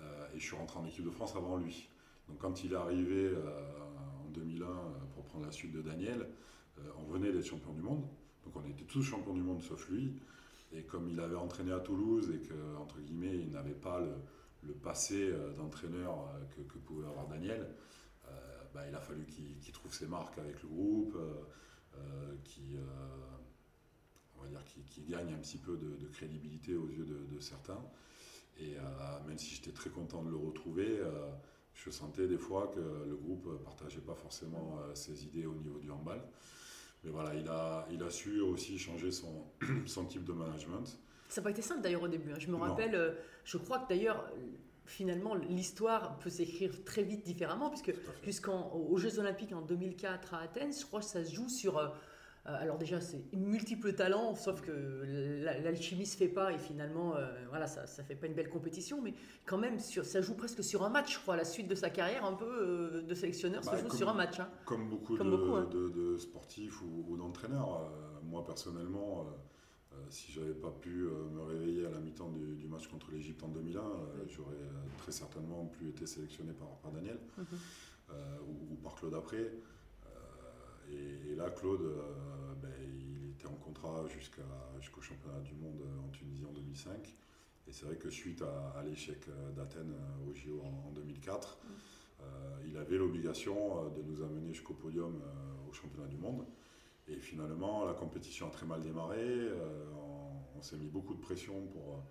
[0.00, 1.88] Euh, et je suis rentré en équipe de France avant lui.
[2.28, 3.60] Donc quand il est arrivé euh,
[4.26, 4.72] en 2001 euh,
[5.14, 6.28] pour prendre la suite de Daniel,
[6.98, 8.02] on venait d'être champion du monde.
[8.44, 10.12] Donc on était tous champions du monde sauf lui.
[10.72, 14.14] Et comme il avait entraîné à Toulouse et que, entre guillemets, il n'avait pas le,
[14.66, 17.68] le passé d'entraîneur que, que pouvait avoir Daniel,
[18.26, 18.30] euh,
[18.74, 21.34] bah, il a fallu qu'il qu'il trouve ses marques avec le groupe, euh,
[21.96, 22.76] euh, qui,
[24.44, 27.34] on va dire, qui, qui gagne un petit peu de, de crédibilité aux yeux de,
[27.34, 27.82] de certains.
[28.58, 28.80] Et euh,
[29.26, 31.28] même si j'étais très content de le retrouver, euh,
[31.74, 35.54] je sentais des fois que le groupe ne partageait pas forcément euh, ses idées au
[35.54, 36.22] niveau du handball.
[37.02, 39.44] Mais voilà, il a, il a su aussi changer son,
[39.86, 40.86] son type de management.
[41.28, 42.30] Ça n'a pas été simple d'ailleurs au début.
[42.32, 42.36] hein.
[42.38, 44.24] Je me rappelle, je crois que d'ailleurs,
[44.86, 50.72] finalement, l'histoire peut s'écrire très vite différemment, puisque jusqu'aux Jeux Olympiques en 2004 à Athènes,
[50.72, 51.92] je crois que ça se joue sur.
[52.46, 54.70] Euh, alors déjà, c'est multiples talents, sauf que
[55.44, 58.50] la- l'alchimie se fait pas et finalement, euh, voilà, ça, ça fait pas une belle
[58.50, 59.14] compétition, mais
[59.46, 61.36] quand même, sur, ça joue presque sur un match, je crois.
[61.36, 64.08] La suite de sa carrière, un peu euh, de sélectionneur, Bah, se joue comme- sur
[64.08, 64.40] un match.
[64.40, 64.48] hein.
[64.66, 65.68] Comme beaucoup, Comme de, beaucoup, hein.
[65.72, 69.26] de- de sportifs ou, ou d'entraîneurs, euh, moi personnellement,
[70.10, 73.48] si j'avais pas pu me réveiller à la mi-temps du, du match contre l'Égypte en
[73.48, 74.56] 2001, euh, j'aurais
[74.98, 77.46] très certainement plus été sélectionné par, par Daniel Mhm.
[78.10, 79.52] euh, ou, ou par Claude après.
[80.90, 84.42] Et, et là, Claude, euh, ben, il était en contrat jusqu'à,
[84.80, 87.14] jusqu'au championnat du monde en Tunisie en 2005.
[87.66, 90.92] Et c'est vrai que suite à, à l'échec euh, d'Athènes euh, au JO en, en
[90.92, 91.58] 2004,
[92.20, 92.24] euh,
[92.66, 95.20] il avait l'obligation de nous amener jusqu'au podium
[95.68, 96.44] au championnat du monde.
[97.08, 99.48] Et finalement, la compétition a très mal démarré.
[99.94, 100.14] on
[100.56, 102.02] on s'est mis beaucoup de pression pour,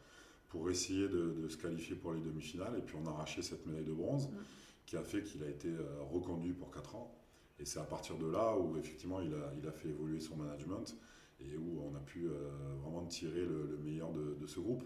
[0.50, 2.78] pour essayer de, de se qualifier pour les demi-finales.
[2.78, 4.38] Et puis on a arraché cette médaille de bronze Mm.
[4.86, 5.70] qui a fait qu'il a été
[6.12, 7.16] reconduit pour 4 ans.
[7.60, 10.36] Et c'est à partir de là où effectivement il a, il a fait évoluer son
[10.36, 10.96] management
[11.40, 12.50] et où on a pu euh,
[12.82, 14.84] vraiment tirer le, le meilleur de, ce groupe.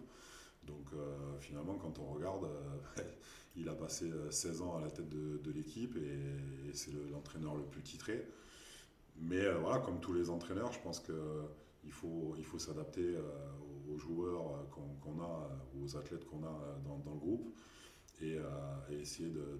[0.65, 3.01] Donc euh, finalement, quand on regarde, euh,
[3.56, 7.56] il a passé euh, 16 ans à la tête de, l'équipe et, c'est le- l'entraîneur
[7.56, 8.27] le plus titré.
[9.19, 13.15] Mais voilà, comme tous les entraîneurs, je pense qu'il faut, il faut s'adapter
[13.89, 15.49] aux, joueurs qu'on qu'on a,
[15.82, 17.49] aux athlètes qu'on a dans, le groupe
[18.21, 18.38] et,
[18.91, 19.60] essayer de-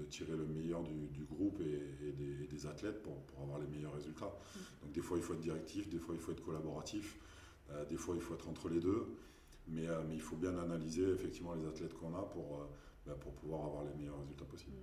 [0.00, 3.42] de tirer le meilleur du, du groupe et, et des, et des athlètes pour, pour
[3.42, 4.32] avoir les meilleurs résultats.
[4.82, 7.18] Donc des fois, il faut être directif, des fois, il faut être collaboratif,
[7.70, 9.06] euh, des fois, il faut être entre les deux.
[9.68, 12.64] Mais, euh, mais il faut bien analyser effectivement les athlètes qu'on a pour, euh,
[13.06, 14.76] bah, pour pouvoir avoir les meilleurs résultats possibles.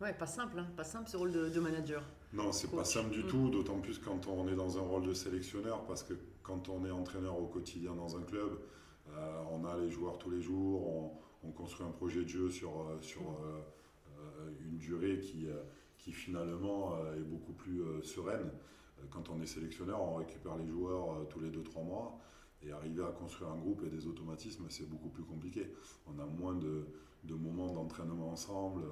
[0.00, 2.02] Ouais, pas simple, hein, pas simple ce rôle de, de manager.
[2.32, 3.28] Non, c'est pas simple du Mm.
[3.28, 6.84] tout, d'autant plus quand on est dans un rôle de sélectionneur, parce que quand on
[6.84, 8.58] est entraîneur au quotidien dans un club,
[9.50, 11.12] on a les joueurs tous les jours, on,
[11.46, 13.20] on construit un projet de jeu sur, sur
[14.64, 15.62] une durée qui, euh,
[15.98, 18.50] qui finalement euh, est beaucoup plus euh, sereine.
[19.00, 22.18] Euh, Quand on est sélectionneur, on récupère les joueurs euh, tous les 2-3 mois.
[22.64, 25.72] Et arriver à construire un groupe et des automatismes, c'est beaucoup plus compliqué.
[26.06, 26.86] On a moins de,
[27.24, 28.82] de moments d'entraînement ensemble.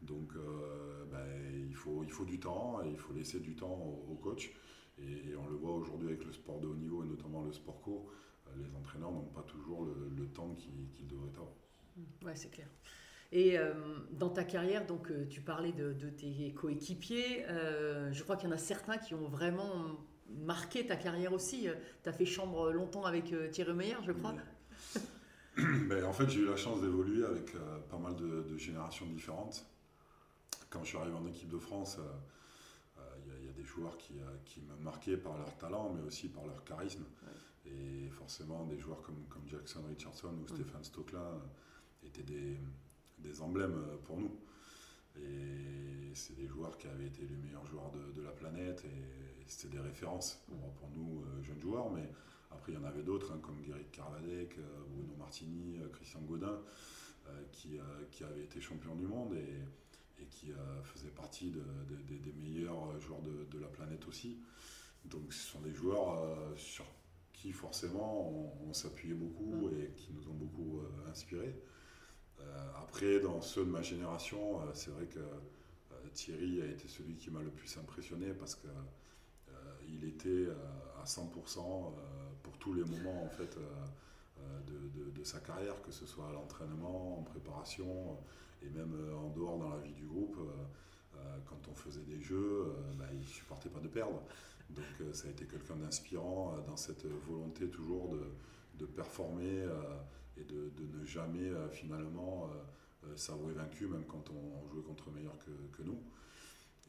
[0.00, 1.24] Donc euh, ben,
[1.68, 3.72] il, faut, il faut du temps et il faut laisser du temps
[4.08, 4.52] au, au coach.
[4.98, 7.80] Et, on le voit aujourd'hui avec le sport de haut niveau et notamment le sport
[7.80, 8.10] co.
[8.48, 11.54] euh, Les entraîneurs n'ont pas toujours le, temps qu'ils qu'ils devraient avoir.
[12.24, 12.68] Ouais, c'est clair.
[13.32, 13.72] Et euh,
[14.10, 17.46] dans ta carrière, donc euh, tu parlais de, de tes coéquipiers.
[17.48, 19.72] euh, je crois qu'il y en a certains qui ont vraiment
[20.28, 21.66] marqué ta carrière aussi.
[22.02, 24.34] Tu as fait chambre longtemps avec Thierry Meyer, je crois.
[25.56, 27.52] Ben, en fait, j'ai eu la chance d'évoluer avec
[27.90, 29.66] pas mal de, de générations différentes.
[30.70, 31.98] Quand je suis arrivé en équipe de France,
[32.96, 34.14] il y, a- il y a des joueurs qui,
[34.46, 37.04] qui me marquaient par leur talent, mais aussi par leur charisme.
[37.66, 42.56] Et forcément, des joueurs comme, comme Jackson Richardson ou Stéphane Stocklin euh, étaient des,
[43.22, 44.36] des emblèmes euh, pour nous.
[45.16, 49.44] Et c'est des joueurs qui avaient été les meilleurs joueurs de, de la planète et
[49.46, 51.90] c'était des références pour, pour nous, euh, jeunes joueurs.
[51.90, 52.10] Mais
[52.50, 56.20] après, il y en avait d'autres, hein, comme Guéric Carvadec, euh, Bruno Martini, euh, Christian
[56.22, 56.58] Godin,
[57.52, 57.78] qui,
[58.10, 60.50] qui avaient été champions du monde et, et qui
[60.82, 64.38] faisaient partie de- de- de- des meilleurs joueurs de, la planète aussi.
[65.04, 66.18] Donc ce sont des joueurs
[66.58, 66.84] sur
[67.32, 71.54] qui forcément on, on s'appuyait beaucoup et qui nous ont beaucoup inspirés.
[72.42, 76.88] Euh, après, dans ceux de ma génération, euh, c'est vrai que euh, Thierry a été
[76.88, 78.68] celui qui m'a le plus impressionné parce que
[79.88, 80.46] il était
[81.00, 81.90] à 100% euh,
[82.42, 83.58] pour tous les moments en fait
[84.66, 88.18] de, sa carrière, que ce soit à l'entraînement, en préparation
[88.62, 90.36] et même en dehors dans la vie du groupe.
[91.46, 94.20] quand on faisait des jeux, bah, il supportait pas de perdre.
[94.70, 98.16] Donc ça a été quelqu'un d'inspirant dans cette volonté toujours
[98.78, 99.64] de, performer
[100.36, 104.68] et de, de ne jamais euh, finalement euh, euh, s'avouer vaincu, même quand on, on
[104.68, 106.00] jouait contre meilleurs que, que nous.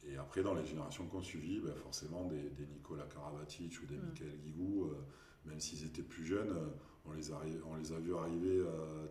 [0.06, 3.96] Et après, dans les générations qu'on suivit, ben, forcément, des, des Nicolas Karabatic ou des
[3.96, 4.06] Mm.
[4.08, 4.90] Michael Guigou,
[5.46, 6.54] même s'ils étaient plus jeunes,
[7.06, 8.62] on les, arri- on les a vus arriver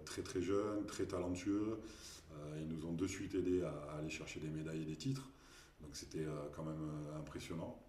[0.05, 1.79] très très jeunes, très talentueux.
[2.59, 5.29] Ils nous ont de suite aidés à, aller chercher des médailles et des titres.
[5.81, 7.79] Donc c'était quand même impressionnant.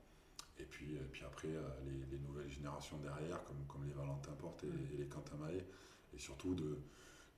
[0.58, 4.64] Et puis, et puis après, les, les nouvelles générations derrière, comme, comme les Valentin Porte
[4.64, 4.88] et, Mm.
[4.94, 5.64] et les Quentin Mahé,
[6.14, 6.78] et surtout de,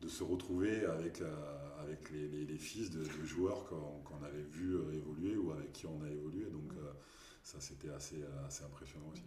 [0.00, 1.34] de se retrouver avec, euh,
[1.80, 5.52] avec les, les- les fils de, de joueurs qu'on qu'on avait vus euh, évoluer ou
[5.52, 6.46] avec qui on a évolué.
[6.50, 6.92] Donc euh,
[7.42, 9.24] ça, c'était assez, euh, assez impressionnant aussi.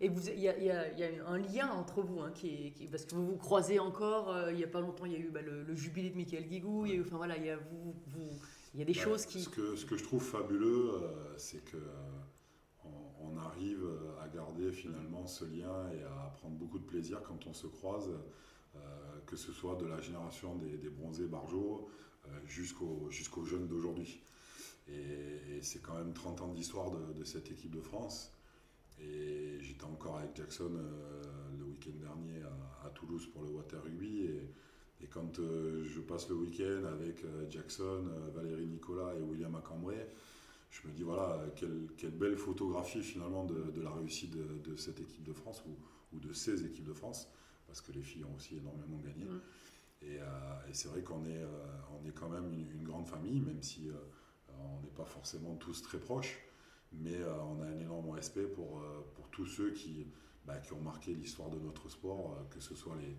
[0.00, 3.04] Et il y y y a un lien entre vous, hein, qui est, qui- parce
[3.06, 4.30] que vous vous croisez encore.
[4.30, 6.16] euh, il n'y a pas longtemps, il y a eu bah, le, le jubilé de
[6.16, 6.84] Michael Guigou.
[6.86, 8.38] Il y a eu, enfin voilà, il y a vous, vous-
[8.74, 9.40] il y a des Ouais, choses qui.
[9.42, 11.80] Ce que, ce que je trouve fabuleux, euh, c'est que euh,
[12.84, 17.22] on, on arrive euh, à garder finalement ce lien et à prendre beaucoup de plaisir
[17.22, 18.18] quand on se croise, euh,
[19.26, 21.88] que ce soit de la génération des, bronzés Barjot
[22.26, 24.20] euh, jusqu'aux jeunes d'aujourd'hui.
[24.88, 28.32] Et, c'est quand même 30 ans d'histoire de, cette équipe de France.
[29.00, 31.22] Et j'étais encore avec Jackson euh,
[31.58, 32.42] le week-end dernier
[32.84, 34.26] à, Toulouse pour le Water Rugby.
[35.02, 39.54] Et, quand euh, je passe le week-end avec euh, Jackson, euh, Valérie Nicolas et William
[39.54, 40.06] Acambray,
[40.70, 44.76] je me dis voilà, euh, quelle, quelle belle photographie finalement de, la réussite de, de
[44.76, 47.28] cette équipe de France ou, ou de ces équipes de France,
[47.66, 49.26] parce que les filles ont aussi énormément gagné.
[50.02, 51.46] Et, euh, et c'est vrai qu'on est, euh,
[52.00, 53.94] on est quand même une, une grande famille, même si euh,
[54.58, 56.38] on n'est pas forcément tous très proches,
[56.92, 58.82] mais on a un énorme respect pour,
[59.14, 60.06] pour tous ceux qui,
[60.46, 63.16] bah, qui ont marqué l'histoire de notre sport, que ce soit les,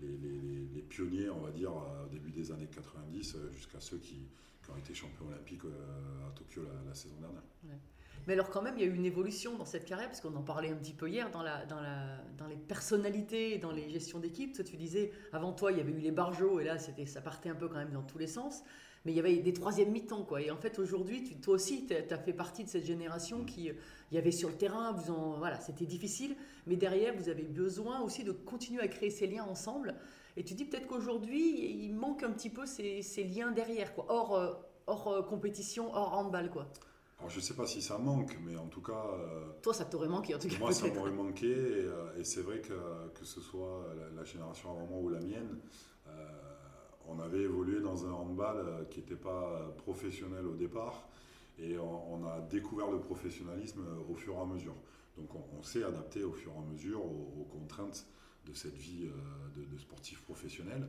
[0.00, 3.80] les, les- les- les pionniers, on va dire, au début des années 90, euh, jusqu'à
[3.80, 4.28] ceux qui,
[4.64, 7.42] qui ont été champions olympiques à Tokyo la, la saison dernière.
[8.26, 10.34] Mais alors quand même, il y a eu une évolution dans cette carrière, parce qu'on
[10.36, 13.88] en parlait un petit peu hier, dans, la, dans, la, dans les personnalités dans les
[13.90, 14.62] gestions d'équipe.
[14.64, 17.48] Tu disais, avant toi, il y avait eu les barjots, et là, c'était, ça partait
[17.48, 18.62] un peu quand même dans tous les sens.
[19.04, 20.40] Mais il y avait des troisièmes mi-temps, quoi.
[20.40, 23.74] Et en fait, aujourd'hui, toi aussi, tu as fait partie de cette génération qui, euh,
[24.12, 26.36] il y avait sur le terrain, vous en, voilà, c'était difficile.
[26.68, 29.96] Mais derrière, vous avez besoin aussi de continuer à créer ces liens ensemble.
[30.36, 34.06] Et tu dis peut-être qu'aujourd'hui, il manque un petit peu ces, ces liens derrière, quoi.
[34.08, 34.52] Hors, euh,
[34.86, 36.72] hors euh, compétition, hors handball, quoi.
[37.22, 39.84] Alors je ne sais pas si ça manque, mais en tout cas, euh, Toi, ça
[39.84, 40.58] t'aurait manqué, en tout cas.
[40.58, 42.74] Moi, ça m'aurait manqué, et, euh, et c'est vrai que,
[43.14, 45.60] que ce soit la, la génération avant moi ou la mienne,
[46.08, 46.10] euh,
[47.06, 51.08] on avait évolué dans un handball qui n'était pas professionnel au départ,
[51.60, 54.74] et on, a découvert le professionnalisme au fur et à mesure.
[55.16, 58.04] Donc on, on s'est adapté au fur et à mesure aux, aux contraintes
[58.46, 59.08] de cette vie
[59.54, 60.88] de, de sportif professionnel.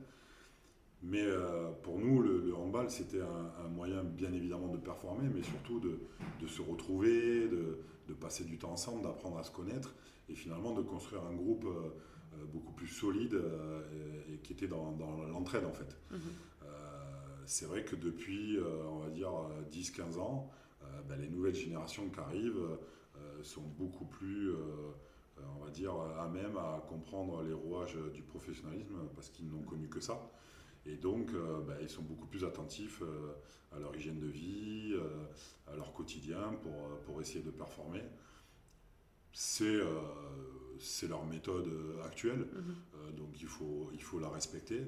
[1.04, 5.28] Mais euh, pour nous, le, le handball, c'était un, un moyen bien évidemment de performer,
[5.34, 6.00] mais surtout de,
[6.42, 9.94] de se retrouver, de, de passer du temps ensemble, d'apprendre à se connaître
[10.30, 11.90] et finalement de construire un groupe euh,
[12.34, 13.82] euh, beaucoup plus solide euh,
[14.30, 15.96] et, et qui était dans, dans l'entraide en fait.
[16.12, 16.20] Mhm.
[17.46, 18.58] C'est vrai que depuis,
[18.90, 20.50] on va dire, euh, 10-15 ans,
[21.10, 22.78] ben, les nouvelles générations qui arrivent
[23.42, 24.52] sont beaucoup plus,
[25.60, 29.90] on va dire, à même à comprendre les rouages du professionnalisme parce qu'ils n'ont connu
[29.90, 30.32] que ça.
[30.86, 33.34] Et donc, euh, ben, ils sont beaucoup plus attentifs euh,
[33.72, 35.26] à leur hygiène de vie, euh,
[35.72, 38.02] à leur quotidien pour, pour essayer de performer.
[39.32, 39.80] C'est
[40.80, 41.70] c'est leur méthode
[42.04, 43.16] actuelle, Mhm.
[43.16, 44.82] donc il faut, il faut la respecter.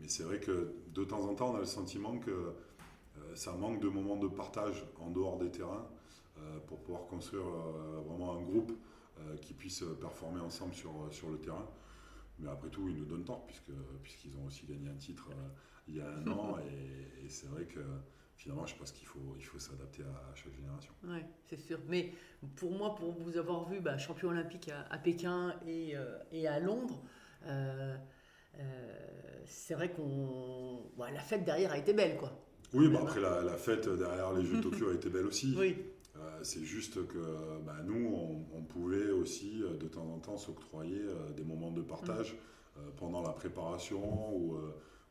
[0.00, 2.52] Mais c'est vrai que de temps en temps, on a le sentiment que
[3.34, 5.86] ça manque de moments de partage en dehors des terrains
[6.66, 7.44] pour pouvoir construire
[8.06, 8.72] vraiment un groupe
[9.42, 11.66] qui puisse performer ensemble sur, sur le terrain.
[12.38, 13.72] Mais après tout, ils nous donnent tort puisque-
[14.02, 15.48] puisqu'ils ont aussi gagné un titre euh,
[15.88, 16.58] il y a un an.
[16.70, 17.80] Et, et c'est vrai que
[18.36, 20.92] finalement, je pense qu'il faut, il faut s'adapter à, à chaque génération.
[21.04, 21.18] Oui,
[21.48, 21.78] c'est sûr.
[21.88, 22.12] Mais
[22.56, 26.46] pour moi, pour vous avoir vu bah, champion olympique à, à Pékin et, euh, et
[26.46, 27.02] à Londres,
[27.46, 27.96] euh,
[28.58, 30.82] euh, c'est vrai qu'on.
[30.96, 32.32] bah, la fête derrière a été belle, quoi.
[32.74, 35.54] Oui, bah après la, la fête derrière les Jeux de Tokyo a été belle aussi.
[35.56, 35.76] Oui.
[36.18, 40.36] Euh, c'est juste que bah, nous, on, on pouvait aussi euh, de temps en temps
[40.38, 42.36] s'octroyer euh, des moments de partage
[42.78, 44.56] euh, pendant la préparation ou,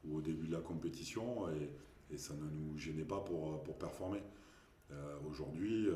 [0.06, 3.78] ou au début de la compétition et, et ça ne nous gênait pas pour, pour
[3.78, 4.22] performer.
[5.28, 5.90] Aujourd'hui,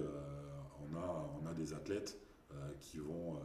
[0.81, 2.19] on, a, on a des athlètes
[2.79, 3.37] qui vont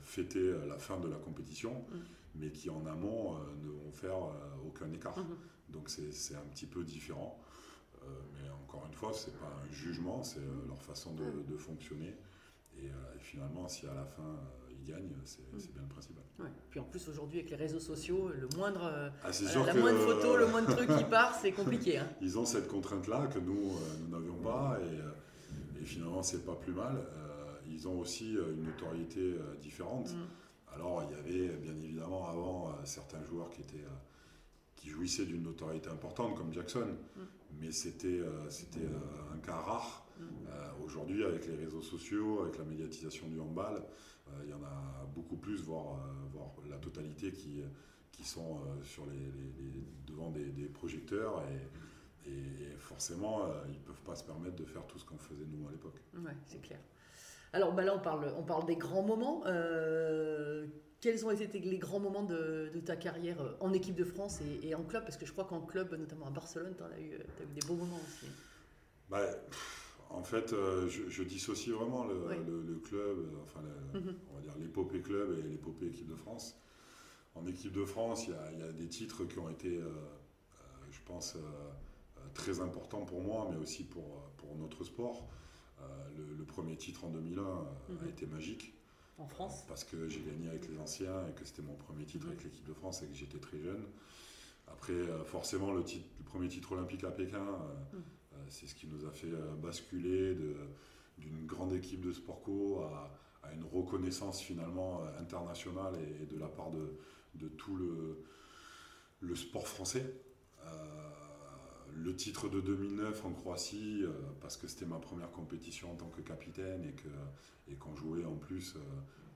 [0.00, 1.96] fêter la fin de la compétition, Mm.
[2.36, 4.16] mais qui en amont ne vont faire
[4.64, 5.18] aucun écart.
[5.18, 5.36] Mhm.
[5.70, 7.38] Donc c'est un petit peu différent.
[8.02, 11.56] Euh, mais encore une fois, c'est pas un jugement, c'est euh, leur façon de, de
[11.56, 12.16] fonctionner.
[12.76, 15.58] Et, euh, et finalement, si à la fin euh, ils gagnent, c'est Mm.
[15.58, 16.22] c'est bien le principal.
[16.38, 16.46] Ouais.
[16.70, 19.78] Puis en plus, aujourd'hui, avec les réseaux sociaux, le moindre, euh, Ah, sûr la que,
[19.80, 21.98] moindre photo, le moindre truc qui part, c'est compliqué.
[21.98, 22.08] hein.
[22.20, 24.78] ils ont cette contrainte-là que nous, nous n'avions pas.
[24.80, 26.96] Et, et finalement, c'est pas plus mal.
[27.70, 30.10] Ils ont aussi une notoriété différente.
[30.14, 30.74] Mm.
[30.74, 33.84] Alors il y avait bien évidemment avant certains joueurs qui étaient
[34.88, 37.20] qui jouissaient d'une notoriété importante comme Jackson, Mm.
[37.60, 40.06] mais c'était euh, c'était euh, un cas rare.
[40.18, 40.22] Mm.
[40.48, 43.82] Euh, Aujourd'hui avec les réseaux sociaux, avec la médiatisation du handball,
[44.44, 45.98] il y en a beaucoup plus, voire,
[46.32, 47.62] voire la totalité qui
[48.12, 51.42] qui sont sur les, les- les- devant des, des projecteurs
[52.26, 55.44] et, et forcément euh, ils peuvent pas se permettre de faire tout ce qu'on faisait
[55.46, 56.00] nous à l'époque.
[56.14, 56.80] Ouais, c'est clair.
[57.52, 59.42] Alors bah là, on parle, on parle des grands moments.
[59.46, 60.66] Euh,
[61.00, 64.40] quels ont été les grands moments de, de ta carrière euh, en équipe de France
[64.40, 65.04] et, et en club?
[65.04, 67.54] Parce que je crois qu'en club, notamment à Barcelone, tu as, eu euh, t'as eu
[67.60, 68.26] des beaux moments aussi.
[69.08, 69.24] Bah,
[70.10, 72.36] en fait, euh, je, je dissocie vraiment le, Oui.
[72.46, 73.60] le- le club, enfin,
[73.94, 74.14] Mhm.
[74.30, 76.56] on va dire l'épopée club et l'épopée équipe de France.
[77.34, 79.76] En équipe de France, il y a, il y a des titres qui ont été,
[79.78, 79.90] euh,
[80.90, 85.28] je pense, euh, très importants pour moi, mais aussi pour, pour notre sport.
[85.80, 85.84] Euh,
[86.16, 87.54] le, le premier titre en 2001 euh,
[88.00, 88.08] a Mhm.
[88.08, 88.74] été magique
[89.18, 92.28] En France parce que j'ai gagné avec les anciens et que c'était mon premier titre
[92.28, 93.84] avec l'équipe de France et que j'étais très jeune.
[94.68, 98.02] Après, euh, forcément, le, titre- le premier titre olympique à Pékin, euh, Mhm.
[98.34, 100.36] euh, c'est ce qui nous a fait basculer
[101.18, 103.10] d'une grande équipe de sport co à,
[103.42, 106.98] à une reconnaissance finalement internationale et, et de la part de,
[107.34, 108.24] de tout le,
[109.20, 110.14] le sport français.
[110.64, 111.10] Euh,
[111.96, 116.08] le titre de 2009 en Croatie, euh, parce que c'était ma première compétition en tant
[116.08, 117.08] que capitaine et que
[117.70, 118.80] et qu'on jouait en plus euh,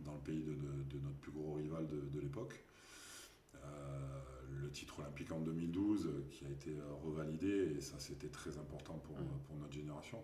[0.05, 2.65] dans le pays de, de- de notre plus gros rival de, de l'époque.
[3.57, 4.21] Euh,
[4.63, 8.95] le titre olympique en 2012 euh, qui a été revalidé et ça c'était très important
[8.99, 9.27] pour, Mhm.
[9.47, 10.19] pour notre génération.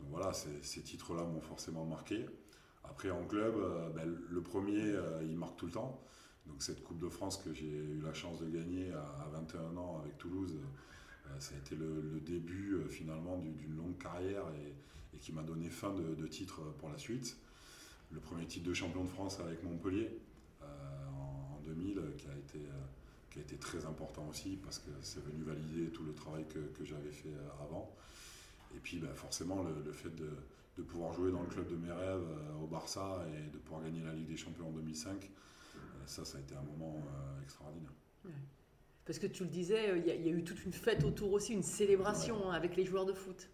[0.00, 2.26] Donc voilà, ces, titres-là m'ont forcément marqué.
[2.84, 3.54] Après en club,
[3.94, 6.02] ben, le premier il marque tout le temps.
[6.46, 9.76] Donc cette Coupe de France que j'ai eu la chance de gagner à, à 21
[9.76, 10.56] ans avec Toulouse,
[11.38, 15.68] ça a été le, début euh, finalement du- d'une longue carrière et, qui m'a donné
[15.68, 17.36] fin de, de titres pour la suite.
[18.10, 20.10] Le premier titre de champion de France avec Montpellier
[20.62, 20.64] euh,
[21.16, 25.42] en, en 2000 euh, qui a, été, euh, très important aussi parce que c'est venu
[25.44, 27.94] valider tout le travail que, j'avais fait euh, avant.
[28.74, 32.26] Et puis ben, forcément le, fait de, pouvoir jouer dans le club de mes rêves
[32.26, 36.24] euh, au Barça et de pouvoir gagner la Ligue des Champions en 2005, euh, ça
[36.24, 37.92] ça a été un moment euh, extraordinaire.
[39.04, 40.72] Parce que tu le disais, euh, il y, a- il y a eu toute une
[40.72, 43.48] fête autour aussi, une célébration hein, avec les joueurs de foot.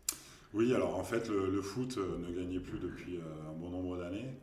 [0.55, 3.71] Oui, alors en fait, le, le foot euh, ne gagnait plus depuis euh, un bon
[3.71, 4.35] nombre d'années.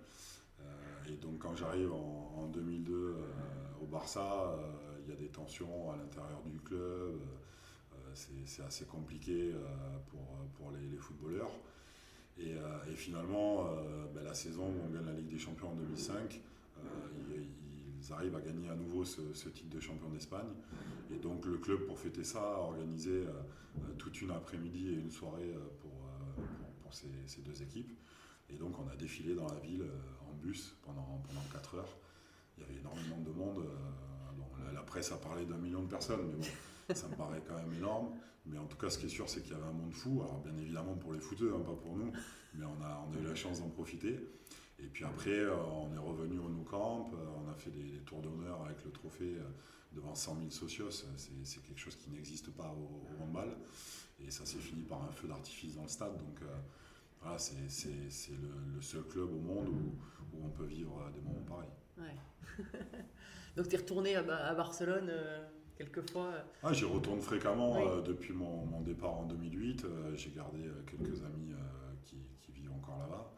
[1.08, 3.14] Et donc, quand j'arrive en, en 2002 euh,
[3.80, 4.58] au Barça,
[5.04, 7.20] il y a des tensions à l'intérieur du club.
[8.16, 9.52] c'est assez compliqué
[10.08, 10.20] pour,
[10.58, 11.52] pour les, les footballeurs.
[12.40, 12.54] Et,
[12.92, 13.70] et finalement,
[14.16, 16.42] ben, la saison où on gagne la Ligue des Champions en 2005, euh, ils,
[18.06, 20.54] ils arrivent à gagner à nouveau ce, titre de champion d'Espagne.
[21.12, 23.32] Et donc, le club, pour fêter ça, a organisé euh,
[23.78, 25.92] euh, toute une après-midi et une soirée euh, pour,
[26.82, 27.92] pour, ces, deux équipes.
[28.50, 29.84] Et donc on a défilé dans la ville
[30.30, 31.98] en bus pendant, pendant 4 heures.
[32.56, 33.66] Il y avait énormément de monde.
[34.72, 37.74] la presse a parlé d'un million de personnes, mais bon, ça me paraît quand même
[37.74, 38.10] énorme.
[38.46, 40.22] Mais en tout cas, ce qui est sûr, c'est qu'il y avait un monde fou.
[40.22, 42.12] Alors bien évidemment pour les footeux, hein, pas pour nous,
[42.54, 44.20] mais on a, on a eu la chance d'en profiter.
[44.86, 47.84] Et puis après, euh, on est revenu au Nou Camp, euh, on a fait des,
[47.84, 49.44] des tours d'honneur avec le trophée euh,
[49.94, 50.92] devant 100 000 socios.
[50.92, 53.50] C'est quelque chose qui n'existe pas au, au handball.
[54.20, 56.16] Et ça s'est fini par un feu d'artifice dans le stade.
[56.18, 56.46] Donc euh,
[57.22, 59.96] voilà, c'est le, le seul club au monde où,
[60.38, 61.70] où on peut vivre des moments pareils.
[61.98, 62.64] Ouais.
[63.58, 65.44] Donc tu es retourné à, Ba- à Barcelone euh,
[65.78, 66.32] quelquefois.
[66.62, 67.84] Ah, J'y retourne fréquemment Oui.
[67.88, 69.86] euh, depuis mon, mon départ en 2008.
[69.86, 71.54] Euh, J'ai gardé euh, quelques amis
[72.04, 73.32] qui, qui vivent encore là-bas.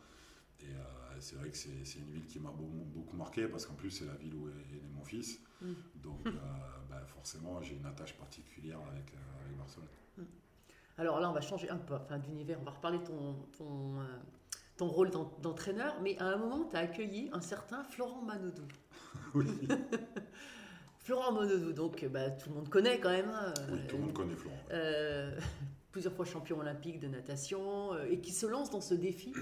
[1.17, 3.89] Euh, c'est vrai que c'est une ville qui m'a beau- beaucoup marqué parce qu'en plus
[3.91, 5.39] c'est la ville où est, né mon fils.
[5.61, 5.73] Mm.
[6.03, 6.31] Donc euh,
[6.89, 9.87] bah, forcément j'ai une attache particulière avec, euh, avec Barcelone.
[10.99, 12.57] Alors là, on va changer un peu enfin, d'univers.
[12.59, 14.03] On va reparler de ton, ton, euh,
[14.77, 15.95] ton rôle d'en- d'entraîneur.
[16.01, 18.63] Mais à un moment, tu as accueilli un certain Florent Manodou.
[19.35, 19.45] Oui,
[20.97, 23.29] Florent Manodou, donc bah, tout le monde connaît quand même.
[23.29, 24.57] hein, oui, tout le euh, monde connaît Florent.
[24.71, 25.37] ouais.
[25.91, 29.33] plusieurs fois champion olympique de natation et qui se lance dans ce défi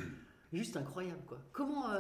[0.54, 1.40] juste incroyable quoi.
[1.52, 2.00] Comment euh,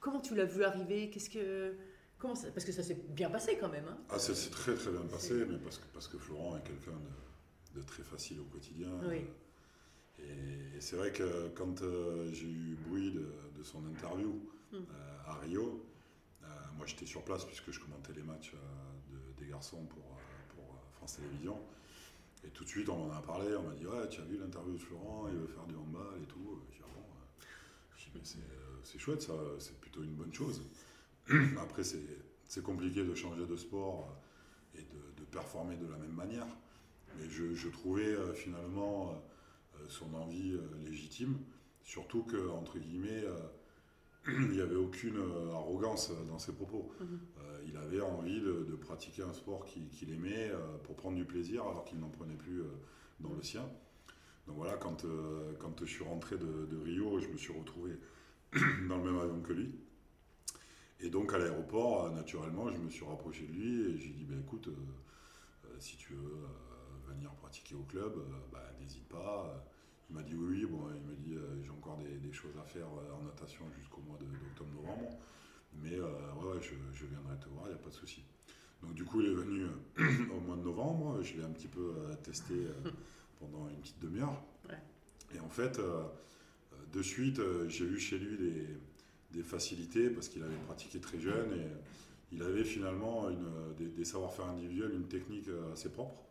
[0.00, 1.10] comment tu l'as vu arriver?
[1.10, 1.74] Qu'est-ce que
[2.18, 3.86] comment ça, parce que ça s'est bien passé quand même.
[3.88, 3.98] hein.
[4.10, 6.92] Ah, ça s'est très très bien passé, mais parce que, parce que Florent est quelqu'un
[7.74, 8.90] de, de très facile au quotidien.
[9.08, 9.26] Oui.
[10.20, 13.26] Et, et c'est vrai que quand euh, j'ai eu bruit de,
[13.58, 14.40] de son interview
[14.72, 14.78] euh,
[15.26, 15.84] à Rio,
[16.42, 20.02] euh, moi j'étais sur place puisque je commentais les matchs euh, de- des garçons pour,
[20.04, 21.60] euh, pour euh, France Télévisions.
[22.44, 24.36] Et tout de suite on en a parlé, on m'a dit Ouais, tu as vu
[24.38, 26.60] l'interview de Florent, il veut faire du handball et tout.
[26.70, 27.44] J'ai dit Ah bon euh.
[27.96, 30.62] J'ai dit, Mais c'est, euh, c'est chouette, ça, c'est plutôt une bonne chose.
[31.60, 34.08] Après, c'est, compliqué de changer de sport
[34.76, 36.46] euh, et de, de performer de la même manière.
[37.18, 39.20] Mais je, je trouvais euh, finalement
[39.88, 41.36] son envie légitime,
[41.82, 43.24] surtout que, entre guillemets,
[44.28, 45.18] il n'y avait aucune
[45.52, 46.92] arrogance dans ses propos.
[47.00, 47.20] Mhm.
[47.38, 51.24] Euh, il avait envie de, de pratiquer un sport qu'il aimait euh, pour prendre du
[51.24, 52.70] plaisir alors qu'il n'en prenait plus euh,
[53.20, 53.68] dans le sien.
[54.46, 57.92] Donc voilà, quand, euh, quand je suis rentré de, Rio, je me suis retrouvé
[58.88, 59.74] dans le même avion que lui.
[61.00, 64.24] Et donc à l'aéroport, euh, naturellement, je me suis rapproché de lui et j'ai dit,
[64.24, 66.46] bah, écoute, euh, si tu veux
[67.08, 68.14] venir pratiquer au club,
[68.52, 69.64] bah, n'hésite pas.
[70.10, 73.24] Il m'a dit oui, bon, il m'a dit, j'ai encore des, choses à faire en
[73.24, 75.16] natation jusqu'au mois d'octobre-novembre,
[75.82, 78.22] mais ouais, je, je viendrai te voir, il n'y a pas de souci.
[78.82, 79.66] Donc du coup, il est venu
[80.30, 82.54] au mois de novembre, je l'ai un petit peu testé
[83.50, 84.42] pendant une petite demi-heure.
[84.68, 84.78] Ouais.
[85.34, 86.02] Et en fait, euh,
[86.72, 88.66] euh, de suite, euh, j'ai vu chez lui des,
[89.32, 91.66] des facilités parce qu'il avait pratiqué très jeune et
[92.32, 96.22] il avait finalement une, des, des savoir-faire individuels, une technique assez propre.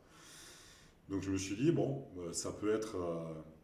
[1.09, 2.97] Donc je me suis dit, bon, ça peut être,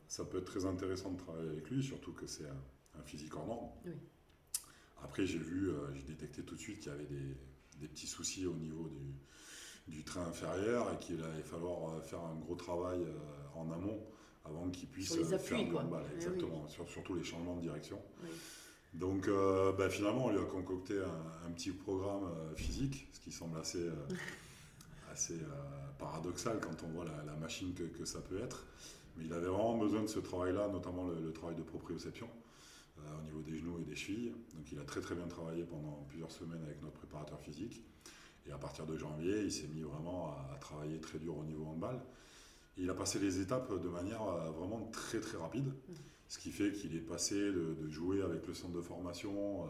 [0.08, 3.36] ça peut être très intéressant de travailler avec lui, surtout que c'est un, un physique
[3.36, 3.70] hors norme.
[3.86, 3.94] Oui.
[5.04, 7.38] Après, j'ai vu, j'ai détecté tout de suite qu'il y avait des,
[7.80, 12.36] des petits soucis au niveau du, du train inférieur et qu'il allait falloir faire un
[12.36, 13.06] gros travail
[13.60, 14.00] en amont
[14.46, 15.82] avant qu'il puisse Sur les appuis, faire quoi.
[15.82, 16.04] handball.
[16.06, 16.16] Eh oui.
[16.16, 18.02] Exactement, sur- surtout les changements de direction.
[18.24, 18.30] Oui.
[18.94, 23.20] Donc euh, bah, finalement, on lui a concocté un, un petit programme euh, physique, ce
[23.20, 23.94] qui semble assez, euh,
[25.12, 25.38] assez
[25.98, 28.66] paradoxal quand on voit la, la machine que, que ça peut être.
[29.18, 32.28] Mais il avait vraiment besoin de ce travail-là, notamment le, le travail de proprioception
[32.98, 34.34] au niveau des genoux et des chevilles.
[34.56, 37.82] Donc il a très très bien travaillé pendant plusieurs semaines avec notre préparateur physique.
[38.48, 41.44] Et à partir de janvier, il s'est mis vraiment à, à travailler très dur au
[41.44, 41.96] niveau handball.
[41.96, 42.00] Et
[42.78, 45.74] il a passé les étapes de manière euh, vraiment très très rapide.
[46.28, 49.68] Ce qui fait qu'il est passé de, de jouer avec le centre de formation euh,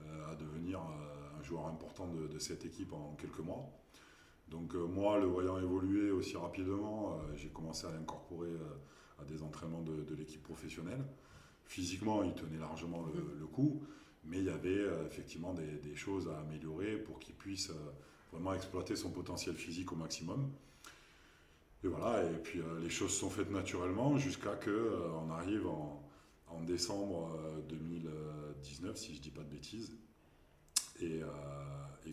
[0.00, 3.70] euh, à devenir euh, un joueur important de, de cette équipe en quelques mois.
[4.48, 8.50] Donc euh, moi, le voyant évoluer aussi rapidement, j'ai commencé à l'incorporer
[9.20, 11.04] à des entraînements de, de l'équipe professionnelle.
[11.64, 13.80] Physiquement, il tenait largement le, le coup,
[14.24, 17.70] mais il y avait effectivement des, des choses à améliorer pour qu'il puisse
[18.32, 20.50] vraiment exploiter son potentiel physique au maximum.
[21.84, 25.66] Et voilà, et puis euh, les choses sont faites naturellement jusqu'à que euh, on arrive
[25.66, 26.08] en,
[26.46, 29.96] en décembre euh, 2019, si je dis pas de bêtises,
[31.00, 31.26] et, euh,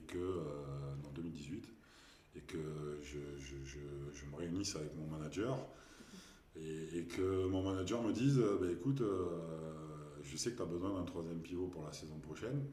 [0.08, 1.72] que euh, non 2018,
[2.36, 2.58] et que
[3.04, 5.58] je, me réunisse avec mon manager.
[6.56, 9.26] Et, que mon manager me dise, euh, bah, écoute, euh,
[10.24, 12.66] je sais que tu as besoin d'un troisième pivot pour la saison prochaine,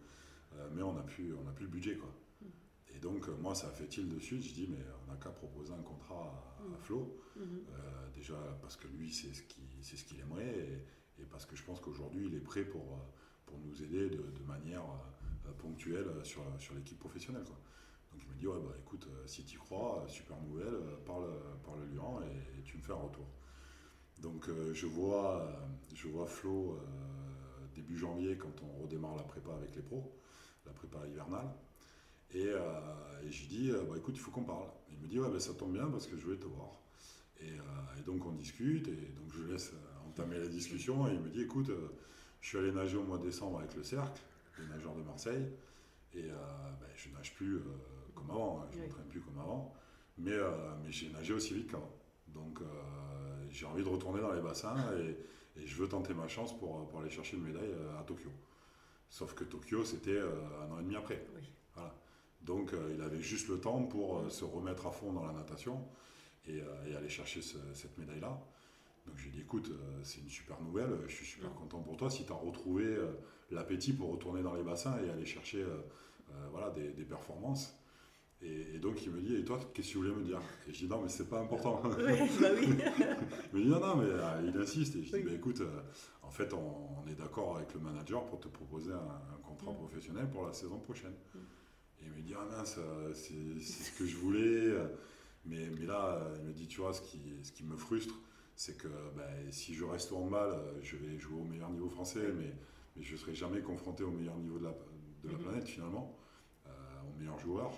[0.54, 2.10] euh, mais on n'a plus, plus le budget quoi.
[2.96, 4.42] Et donc, euh, moi, ça a fait il de suite.
[4.42, 7.20] Je dis, mais on n'a qu'à proposer un contrat à, à Flo.
[7.36, 7.44] Mhm.
[7.44, 10.58] Euh, déjà, parce que lui, c'est ce qu'il c'est ce qu'il aimerait.
[11.18, 12.96] Et, et parce que je pense qu'aujourd'hui, il est prêt pour, euh,
[13.44, 14.84] pour nous aider de, de manière
[15.58, 17.44] ponctuelle sur, sur l'équipe professionnelle.
[17.44, 17.58] Quoi.
[18.12, 21.28] Donc, il me dit, ouais, bah écoute, si tu y crois, super nouvelle, parle,
[21.64, 23.26] parle lui en et, et tu me fais un retour.
[24.20, 25.46] Donc, euh, je, vois,
[25.94, 30.18] je vois Flo euh, début janvier quand on redémarre la prépa avec les pros,
[30.64, 31.48] la prépa hivernale.
[32.36, 32.60] Et, euh,
[33.26, 34.68] et j'ai dit, euh, bah, écoute, il faut qu'on parle.
[34.90, 36.68] Il me dit, ouais, bah, ça tombe bien parce que je voulais te voir.
[37.40, 39.72] Et, euh, et donc on discute, et donc je laisse
[40.06, 41.70] entamer la discussion, et il me dit, écoute,
[42.40, 44.20] je suis allé nager au mois de décembre avec le Cercle,
[44.58, 45.46] les nageurs de Marseille,
[46.14, 47.60] et ben, je nage plus
[48.14, 48.82] comme avant, hein, je Oui.
[48.84, 49.74] m'entraîne plus comme avant,
[50.18, 50.36] mais,
[50.82, 51.92] mais j'ai nagé aussi vite qu'avant.
[52.28, 52.64] Donc euh,
[53.50, 56.88] j'ai envie de retourner dans les bassins, et, et je veux tenter ma chance pour,
[56.88, 58.30] pour aller chercher une médaille à Tokyo.
[59.10, 61.26] Sauf que Tokyo, c'était un an et demi après.
[61.34, 61.42] Oui.
[62.46, 65.32] Donc euh, il avait juste le temps pour euh, se remettre à fond dans la
[65.32, 65.84] natation
[66.46, 68.40] et, euh, et aller chercher ce- cette médaille-là.
[69.06, 71.80] Donc je lui ai dit, écoute, euh, c'est une super nouvelle, je suis super content
[71.80, 73.12] pour toi si tu as retrouvé euh,
[73.50, 75.76] l'appétit pour retourner dans les bassins et aller chercher euh,
[76.50, 77.76] voilà, des, des performances.
[78.42, 80.40] Et, et donc il me dit, et toi, qu'est-ce que tu voulais me dire?
[80.68, 81.80] Et je dis, non, mais c'est pas important.
[81.96, 82.68] Oui, bah oui.
[83.52, 84.06] Il me dit non, non, mais
[84.52, 84.94] il insiste.
[84.96, 85.22] Et je dis, Oui.
[85.24, 85.62] bah, écoute,
[86.22, 89.72] en fait, on, on est d'accord avec le manager pour te proposer un, un contrat
[89.72, 89.76] Mm.
[89.76, 91.14] professionnel pour la saison prochaine.
[91.34, 91.38] Mm.
[92.06, 94.40] Il me dit, ah mince, euh, c'est ce que je voulais.
[94.70, 94.88] euh,
[95.44, 98.14] Mais, mais là, euh, il me dit, tu vois, ce qui, ce qui me frustre,
[98.56, 101.88] c'est que bah, si je reste au handball, euh, je vais jouer au meilleur niveau
[101.88, 102.52] français, mais,
[102.96, 104.70] mais je ne serai jamais confronté au meilleur niveau de la,
[105.24, 105.40] de la Mhm.
[105.42, 106.16] planète finalement,
[106.66, 106.70] euh,
[107.08, 107.70] au meilleur joueur.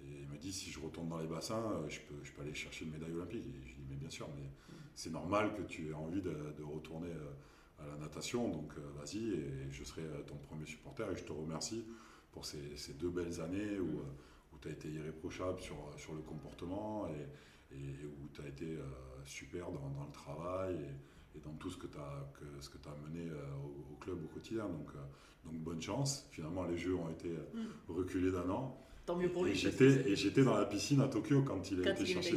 [0.00, 2.54] Et il me dit, si je retourne dans les bassins, je peux, je peux aller
[2.54, 3.46] chercher une médaille olympique.
[3.46, 4.50] Et je lui dis, mais bien sûr, mais
[4.94, 7.10] c'est normal que tu aies envie de, de retourner
[7.78, 11.10] à la natation, donc vas-y, et je serai ton premier supporter.
[11.12, 11.84] Et je te remercie
[12.36, 16.12] pour ces, ces deux belles années où, euh, où tu as été irréprochable sur, sur
[16.12, 18.82] le comportement et, et où tu as été euh,
[19.24, 22.68] super dans, dans le travail et, et dans tout ce que tu as, que, ce
[22.68, 24.64] que as mené euh, au, au club au quotidien.
[24.68, 24.98] Donc, euh,
[25.46, 26.28] donc bonne chance.
[26.30, 28.78] Finalement, les Jeux ont été euh, reculés d'un an.
[29.06, 29.56] Tant mieux pour Et lui.
[29.56, 32.36] j'étais, et j'étais dans la piscine à Tokyo quand il a Quand été il chercher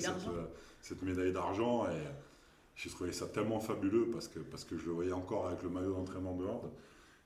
[0.80, 1.88] cette médaille d'argent.
[1.88, 2.04] Et
[2.76, 5.70] j'ai trouvé ça tellement fabuleux parce que, parce que je le voyais encore avec le
[5.70, 6.70] maillot d'entraînement de Horde.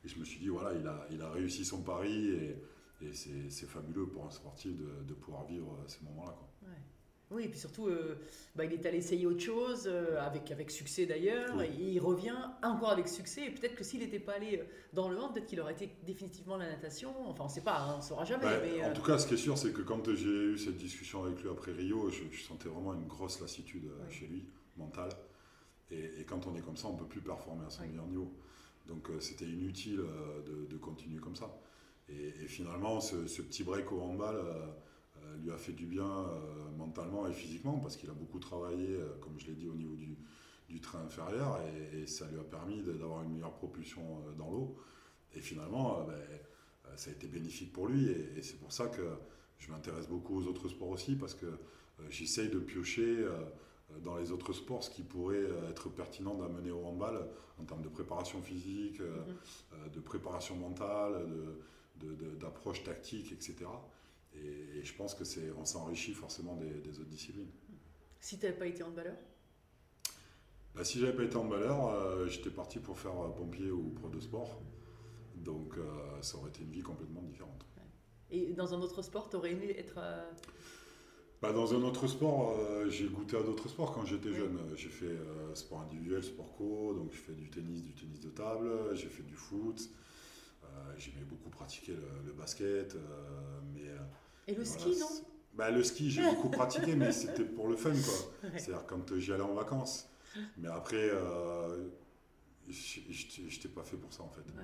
[0.03, 2.57] Et je me suis dit, voilà, il a, il a réussi son pari et,
[3.01, 6.37] et c'est fabuleux pour un sportif de, de pouvoir vivre ces moments-là.
[6.63, 6.69] Ouais.
[7.31, 8.19] Oui, et puis surtout, euh,
[8.55, 11.65] bah, il est allé essayer autre chose, euh, avec, avec succès d'ailleurs, Oui.
[11.65, 13.47] et il revient encore avec succès.
[13.47, 15.89] Et peut-être que s'il n'était pas allé euh, dans le hand, peut-être qu'il aurait été
[16.05, 17.11] définitivement la natation.
[17.27, 18.45] Enfin, on ne sait pas, hein, on ne saura jamais.
[18.61, 20.77] Mais, en euh, tout cas, ce qui est sûr, c'est que quand j'ai eu cette
[20.77, 24.11] discussion avec lui après Rio, je, je sentais vraiment une grosse lassitude euh, Ouais.
[24.13, 24.45] chez lui,
[24.77, 25.09] mentale.
[25.89, 28.05] Et, et quand on est comme ça, on ne peut plus performer à son meilleur
[28.05, 28.31] niveau.
[28.87, 31.53] Donc euh, c'était inutile euh, de, continuer comme ça.
[32.09, 36.25] Et, finalement, ce, petit break au handball euh, lui a fait du bien
[36.77, 40.81] mentalement et physiquement, parce qu'il a beaucoup travaillé, comme je l'ai dit, au niveau du,
[40.81, 41.61] train inférieur,
[41.93, 44.01] et, ça lui a permis d'avoir une meilleure propulsion
[44.37, 44.75] dans l'eau.
[45.33, 46.19] Et finalement, ben,
[46.97, 49.07] ça a été bénéfique pour lui et, c'est pour ça que
[49.59, 51.47] je m'intéresse beaucoup aux autres sports aussi parce que
[52.09, 53.25] j'essaye de piocher
[54.01, 57.27] dans les autres sports ce qui pourrait euh, être pertinent d'amener au handball
[57.59, 59.35] en termes de préparation physique, euh, Mhm.
[59.73, 63.65] euh, de préparation mentale, de- de- de- d'approche tactique, etc.
[64.35, 67.51] Et, et je pense que c'est on s'enrichit forcément des, des autres disciplines.
[68.19, 69.15] Si tu n'avais pas été handballeur?
[70.75, 74.09] Bah, si j'avais pas été handballeur, euh, j'étais parti pour faire euh, pompier ou pro
[74.09, 74.61] de sport.
[75.35, 77.65] Donc euh, ça aurait été une vie complètement différente.
[78.31, 79.95] Et dans un autre sport, tu aurais aimé être.
[79.97, 80.31] euh,
[81.43, 84.57] Bah, dans un autre sport, euh, j'ai goûté à d'autres sports quand j'étais jeune.
[84.77, 88.29] J'ai fait euh, sport individuel, sport co, donc je fais du tennis, du tennis de
[88.29, 89.89] table, j'ai fait du foot.
[90.63, 90.67] Euh,
[90.97, 93.81] J'aimais beaucoup pratiquer le, le basket, euh, mais
[94.47, 95.09] Et le voilà, ski, non?
[95.53, 98.49] bah, Le ski, j'ai beaucoup pratiqué, mais c'était pour le fun, quoi.
[98.49, 98.57] Ouais.
[98.57, 100.07] C'est-à-dire quand j'y allais en vacances.
[100.57, 101.09] Mais après,
[102.69, 104.39] je n'étais pas fait pour ça, en fait.
[104.55, 104.63] Ouais.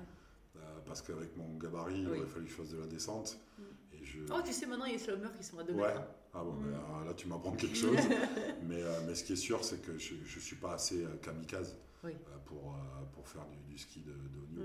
[0.56, 3.38] Euh, parce qu'avec mon gabarit, il aurait fallu que je fasse de la descente.
[3.58, 3.62] Mm.
[3.92, 4.18] Et je...
[4.32, 5.86] Oh, tu sais, maintenant, il y a des slalomers qui sont à 2 Ouais.
[5.88, 6.02] mètres.
[6.32, 6.70] Ah bon, Mm.
[6.70, 7.96] ben, alors là tu m'apprends quelque chose.
[8.68, 11.16] mais, euh, mais ce qui est sûr, c'est que je ne suis pas assez euh,
[11.22, 12.12] kamikaze Oui.
[12.12, 12.76] euh, pour,
[13.14, 14.64] pour faire du, du ski de, de haut niveau.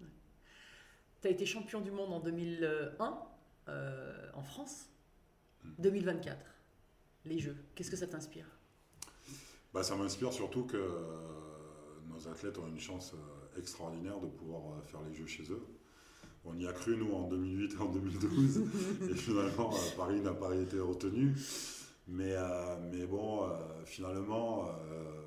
[0.00, 0.04] Mm,
[1.22, 3.18] Tu as été champion du monde en 2001
[3.68, 4.88] euh, en France.
[5.64, 5.68] Mm.
[5.78, 6.38] 2024,
[7.24, 7.56] les Jeux.
[7.74, 8.46] Qu'est-ce que ça t'inspire?
[9.72, 10.76] Bah, ça m'inspire surtout que
[12.08, 13.14] nos athlètes ont une chance
[13.58, 15.62] extraordinaire de pouvoir faire les Jeux chez eux.
[16.48, 18.62] On y a cru, nous, en 2008 et en 2012.
[19.10, 21.34] et finalement, euh, Paris n'a pas été retenu.
[22.08, 25.22] Mais, euh, mais bon, euh, finalement, euh,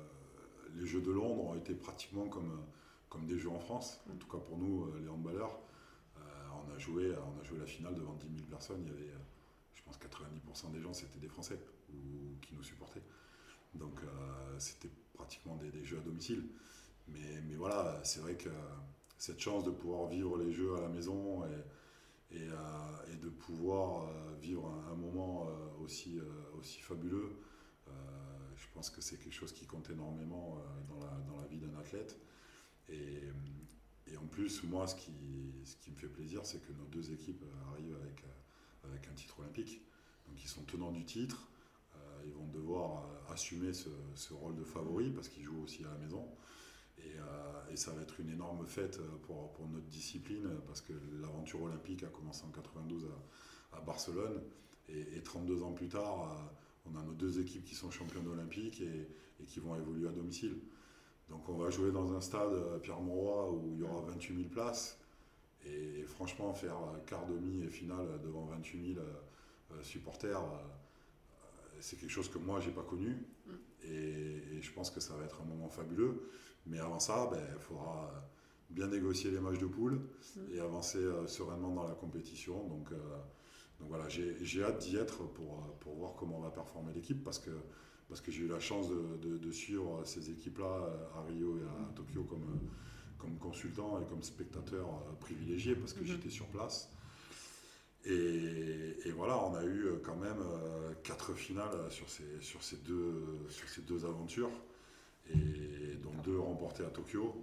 [0.76, 2.62] les Jeux de Londres ont été pratiquement comme,
[3.08, 4.00] comme des Jeux en France.
[4.10, 5.58] En tout cas pour nous, les handballeurs.
[6.52, 8.82] On, a joué, on a joué la finale devant 10 000 personnes.
[8.84, 9.14] Il y avait,
[9.74, 11.58] je pense, 90% des gens, c'était des Français
[11.92, 13.02] ou, qui nous supportaient.
[13.74, 14.00] Donc
[14.58, 16.44] c'était pratiquement des, des jeux à domicile.
[17.08, 18.50] Mais, mais voilà, c'est vrai que
[19.20, 21.44] cette chance de pouvoir vivre les jeux à la maison
[22.30, 26.18] et, euh, de pouvoir euh, vivre un, moment euh, aussi,
[26.80, 27.36] fabuleux,
[28.56, 31.00] je pense que c'est quelque chose qui compte énormément dans,
[31.40, 32.18] la, vie d'un athlète.
[32.88, 33.22] Et,
[34.16, 35.10] en plus, moi, ce qui,
[35.90, 37.96] me fait plaisir, c'est que nos deux équipes arrivent
[38.84, 39.82] avec, un titre olympique.
[40.28, 41.48] Donc ils sont tenants du titre.
[42.24, 46.26] Ils vont devoir assumer ce rôle de favori parce qu'ils jouent aussi à la maison.
[47.04, 50.92] Et, euh, et ça va être une énorme fête euh, pour, notre discipline parce que
[51.20, 53.08] l'aventure olympique a commencé en 92
[53.72, 54.42] à, Barcelone.
[54.88, 58.26] Et, et 32 ans plus tard, euh, on a nos deux équipes qui sont championnes
[58.28, 59.08] olympiques et,
[59.46, 60.58] qui vont évoluer à domicile.
[61.28, 64.48] Donc on va jouer dans un stade euh, Pierre-Mauroy où il y aura 28 000
[64.48, 64.98] places.
[65.66, 66.76] Et, franchement, faire
[67.06, 69.10] quart, demi et finale devant 28 000 euh,
[69.72, 70.42] euh, supporters,
[71.80, 73.10] c'est quelque chose que moi, j'ai pas connu.
[73.46, 73.50] Mm.
[73.84, 76.30] Et, et je pense que ça va être un moment fabuleux.
[76.66, 78.10] Mais avant ça, ben, il faudra
[78.68, 80.00] bien négocier les matchs de poule
[80.36, 80.40] Mm.
[80.54, 82.68] et avancer euh, sereinement dans la compétition.
[82.68, 82.96] Donc, euh,
[83.80, 87.50] donc voilà, j'ai hâte d'y être pour, pour voir comment va performer l'équipe parce que,
[88.08, 91.56] parce que j'ai eu la chance de, de- de suivre ces équipes-là euh, à Rio
[91.58, 92.60] et à Tokyo comme,
[93.18, 94.86] comme consultant et comme spectateur
[95.20, 96.06] privilégié parce que Mhm.
[96.06, 96.92] j'étais sur place.
[98.06, 104.50] Et, voilà, on a eu euh, quand même euh, quatre finales sur ces, deux, aventures,
[105.28, 107.34] et dont deux remportées à Tokyo.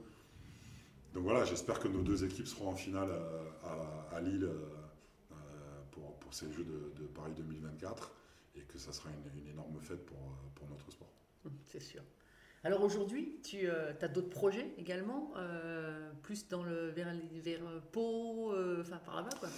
[1.13, 4.49] Donc voilà, j'espère que nos deux équipes seront en finale euh, à, Lille
[5.91, 8.11] pour, ces Jeux de, Paris 2024,
[8.57, 10.17] et que ça sera une, énorme fête pour,
[10.69, 11.11] notre sport.
[11.45, 12.01] Hum, C'est sûr.
[12.63, 15.33] Alors aujourd'hui, tu as d'autres projets également,
[16.23, 19.49] plus dans le, vers, vers Pau, enfin par là-bas quoi?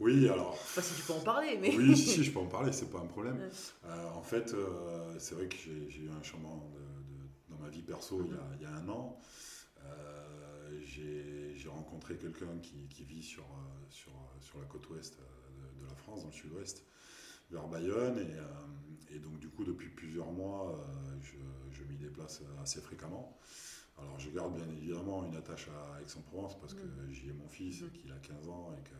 [0.00, 1.74] Oui, alors Je sais pas si tu peux en parler, mais.
[1.76, 3.38] Oui, si, si, je peux en parler, c'est pas un problème.
[3.84, 7.68] Euh, en fait, euh, c'est vrai que j'ai eu un changement de- de- dans ma
[7.68, 9.20] vie perso il, y a, il y a un an.
[9.84, 13.46] Euh, j'ai rencontré quelqu'un qui, qui vit sur,
[13.88, 16.84] sur, sur la côte ouest de, de la France, dans le sud-ouest,
[17.50, 18.18] vers Bayonne.
[18.18, 20.84] Et, et donc, du coup, depuis plusieurs mois,
[21.22, 21.36] je,
[21.70, 23.38] je m'y déplace assez fréquemment.
[23.96, 27.12] Alors je garde bien évidemment une attache à Aix-en-Provence parce que Mm.
[27.12, 27.90] j'y ai mon fils Mhm.
[27.92, 28.94] qu'il a 15 ans et que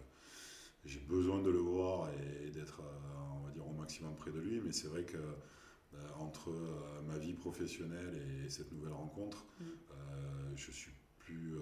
[0.87, 4.41] j'ai besoin de le voir et d'être, euh, on va dire, au maximum près de
[4.41, 4.61] lui.
[4.61, 9.65] Mais c'est vrai que euh, entre euh, ma vie professionnelle et cette nouvelle rencontre, Mm.
[9.65, 11.55] euh, je suis plus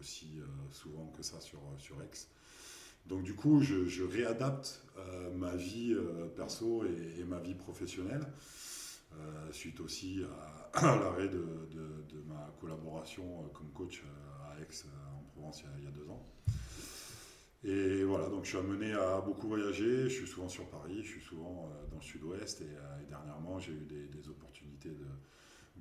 [0.00, 0.40] aussi
[0.72, 2.10] souvent que ça sur, sur Aix.
[3.06, 7.54] Donc du coup, je, je réadapte euh, ma vie euh, perso et, et ma vie
[7.54, 8.26] professionnelle,
[9.14, 11.38] euh, suite aussi à, à l'arrêt de,
[11.70, 14.02] de- de ma collaboration comme coach
[14.42, 14.66] à Aix
[15.16, 16.26] en Provence il y, a, il y a deux ans.
[17.68, 21.08] Et voilà, donc je suis amené à beaucoup voyager, je suis souvent sur Paris, je
[21.08, 24.90] suis souvent euh, dans le sud-ouest et, euh, et dernièrement j'ai eu des, des opportunités
[24.90, 25.06] de,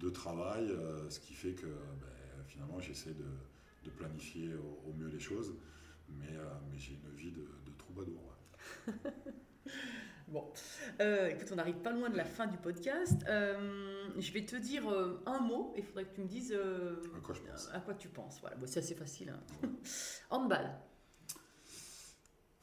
[0.04, 3.26] de travail, euh, ce qui fait que ben, finalement j'essaie de,
[3.84, 5.54] de planifier au, au mieux les choses,
[6.10, 6.32] mais,
[6.72, 8.20] mais j'ai une vie de, de troubadour.
[8.88, 8.94] ouais.
[10.28, 10.52] Bon,
[11.02, 13.24] Euh, écoute, on n'arrive pas loin de la fin du podcast.
[13.28, 16.52] Euh, je vais te dire euh, un mot et il faudrait que tu me dises
[16.54, 18.40] À quoi je pense à quoi tu penses.
[18.42, 19.30] Voilà, bon, c'est assez facile.
[19.30, 19.68] Hein.
[20.32, 20.72] Handball,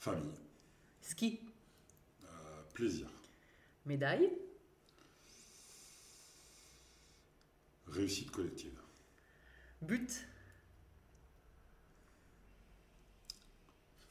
[0.02, 0.34] Famille,
[1.00, 1.38] ski,
[2.24, 3.08] euh, plaisir,
[3.86, 4.32] médaille,
[7.86, 8.76] réussite collective,
[9.80, 10.26] but,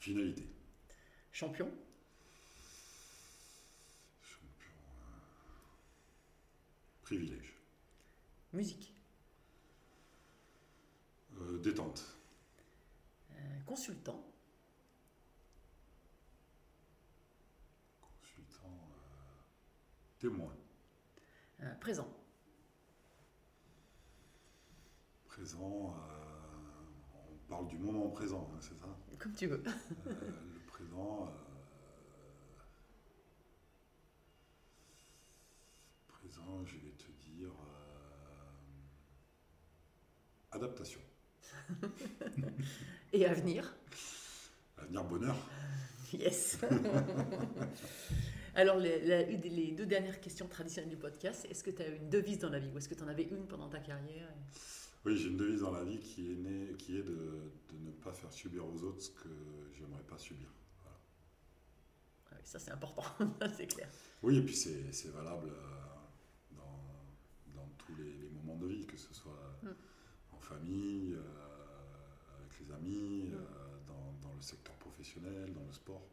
[0.00, 0.48] finalité,
[1.30, 1.70] champion,
[4.22, 5.18] champion, euh,
[7.02, 7.52] privilège,
[8.54, 8.94] musique,
[11.36, 12.16] euh, détente,
[13.32, 14.26] euh, consultant,
[18.00, 19.42] consultant, euh,
[20.22, 20.54] témoin,
[21.64, 22.06] euh, présent,
[25.24, 28.86] présent, euh, on parle du moment présent, hein, c'est ça?
[29.18, 29.64] Comme tu veux.
[30.06, 30.12] Euh,
[30.54, 31.28] le présent.
[36.06, 37.50] présent, je vais te dire.
[40.52, 41.00] adaptation.
[43.12, 43.74] Et à venir,
[44.78, 45.36] Avenir bonheur.
[46.12, 46.58] yes.
[48.54, 52.50] Alors, les, deux dernières questions traditionnelles du podcast, est-ce que tu as une devise dans
[52.50, 54.28] la vie ou est-ce que tu en avais une pendant ta carrière?
[55.04, 57.90] Oui, j'ai une devise dans la vie qui est, née, qui est de, de ne
[57.92, 59.28] pas faire subir aux autres ce que
[59.74, 60.48] j'aimerais pas subir.
[60.82, 60.96] Voilà.
[62.30, 63.02] Ah oui, Ça, c'est important,
[63.56, 63.88] c'est clair.
[64.22, 68.96] Oui, et puis c'est valable euh, dans, dans tous les, les moments de vie, que
[68.96, 69.32] ce soit
[69.62, 69.68] Mm.
[70.32, 73.34] en famille, euh, avec les amis, Mm.
[73.34, 73.38] euh,
[73.86, 76.06] dans, dans le secteur professionnel, dans le sport.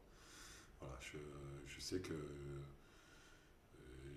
[0.80, 1.39] Voilà, je, je
[1.96, 2.60] sais que euh,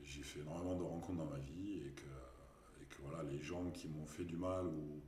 [0.05, 3.71] j'ai fait énormément de rencontres dans ma vie et que, et que voilà, les gens
[3.71, 5.01] qui m'ont fait du mal ou,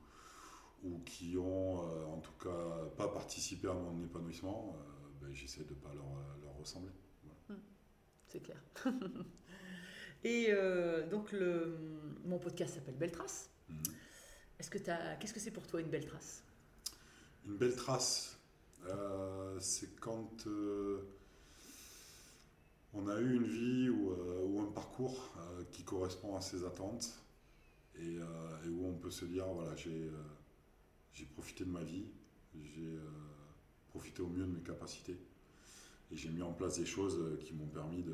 [0.84, 5.64] ou qui ont euh, en tout cas pas participé à mon épanouissement, euh, ben, j'essaie
[5.64, 6.06] de ne pas leur,
[6.42, 6.92] leur ressembler.
[8.28, 8.60] C'est clair.
[10.24, 11.78] Et euh, donc, le,
[12.24, 13.50] mon podcast s'appelle Belle Trace.
[13.68, 13.76] Mhm.
[14.58, 16.42] Est-ce que t'as, qu'est-ce que c'est pour toi une belle trace?
[17.46, 18.38] Une belle trace,
[19.60, 20.46] c'est quand
[22.94, 27.18] on a eu une vie ou, euh, un parcours euh, qui correspond à ses attentes
[27.96, 30.10] et, euh, et où on peut se dire voilà, j'ai,
[31.34, 32.04] profité de ma vie,
[32.62, 32.98] j'ai
[33.88, 35.18] profité au mieux de mes capacités
[36.12, 38.04] et j'ai mis en place des choses qui m'ont permis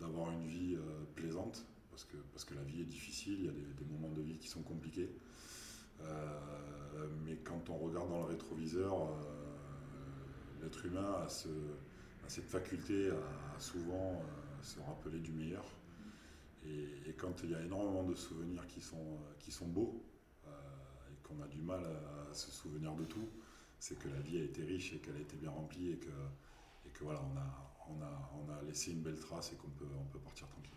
[0.00, 0.76] d'avoir une vie
[1.14, 4.22] plaisante parce que, parce que la vie est difficile, il y a des, moments de
[4.22, 5.10] vie qui sont compliqués.
[7.24, 8.94] Mais quand on regarde dans le rétroviseur,
[10.60, 11.48] l'être humain a, ce-
[12.28, 15.64] cette faculté à souvent euh, se rappeler du meilleur.
[16.64, 20.02] Et, et quand il y a énormément de souvenirs qui sont, euh, qui sont beaux
[20.46, 20.50] euh,
[21.10, 23.28] et qu'on a du mal à, se souvenir de tout,
[23.78, 26.08] c'est que la vie a été riche et qu'elle a été bien remplie et que,
[26.86, 29.68] et que voilà, on a, on, a, on a laissé une belle trace et qu'on
[29.70, 30.70] peut, on peut partir tranquille.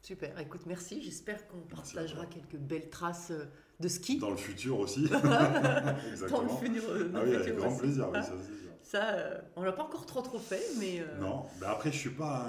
[0.00, 1.02] Super, écoute, merci.
[1.02, 3.32] J'espère qu'on partagera quelques belles traces
[3.80, 5.08] de ski Dans le futur aussi.
[5.08, 6.56] dans le Exactement.
[6.56, 7.08] futur.
[7.10, 7.80] dans Ah oui, avec grand aussi.
[7.80, 8.32] plaisir, oui, ça.
[8.90, 11.00] Ça, euh, on l'a pas encore trop trop fait, mais.
[11.00, 12.46] euh, Non, mais après je suis pas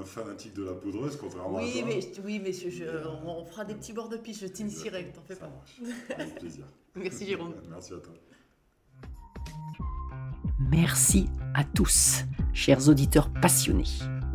[0.00, 1.82] un fanatique de la poudreuse, contrairement à Oui, toi.
[1.86, 2.90] mais, oui, mais je- je- Mais,
[3.24, 5.46] on, on fera des petits bords de piste, je t'initierai, t'en fais pas.
[5.48, 5.76] marche.
[6.18, 6.64] Avec plaisir.
[6.96, 7.54] Merci Jérôme.
[7.70, 8.12] Merci à toi.
[10.70, 13.84] Merci à tous, chers auditeurs passionnés.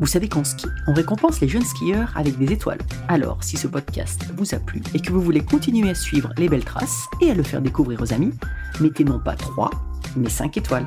[0.00, 2.80] Vous savez qu'en ski, on récompense les jeunes skieurs avec des étoiles.
[3.08, 6.48] Alors, si ce podcast vous a plu et que vous voulez continuer à suivre les
[6.48, 8.32] belles traces et à le faire découvrir aux amis,
[8.80, 9.70] mettez non pas 3,
[10.16, 10.86] mais 5 étoiles.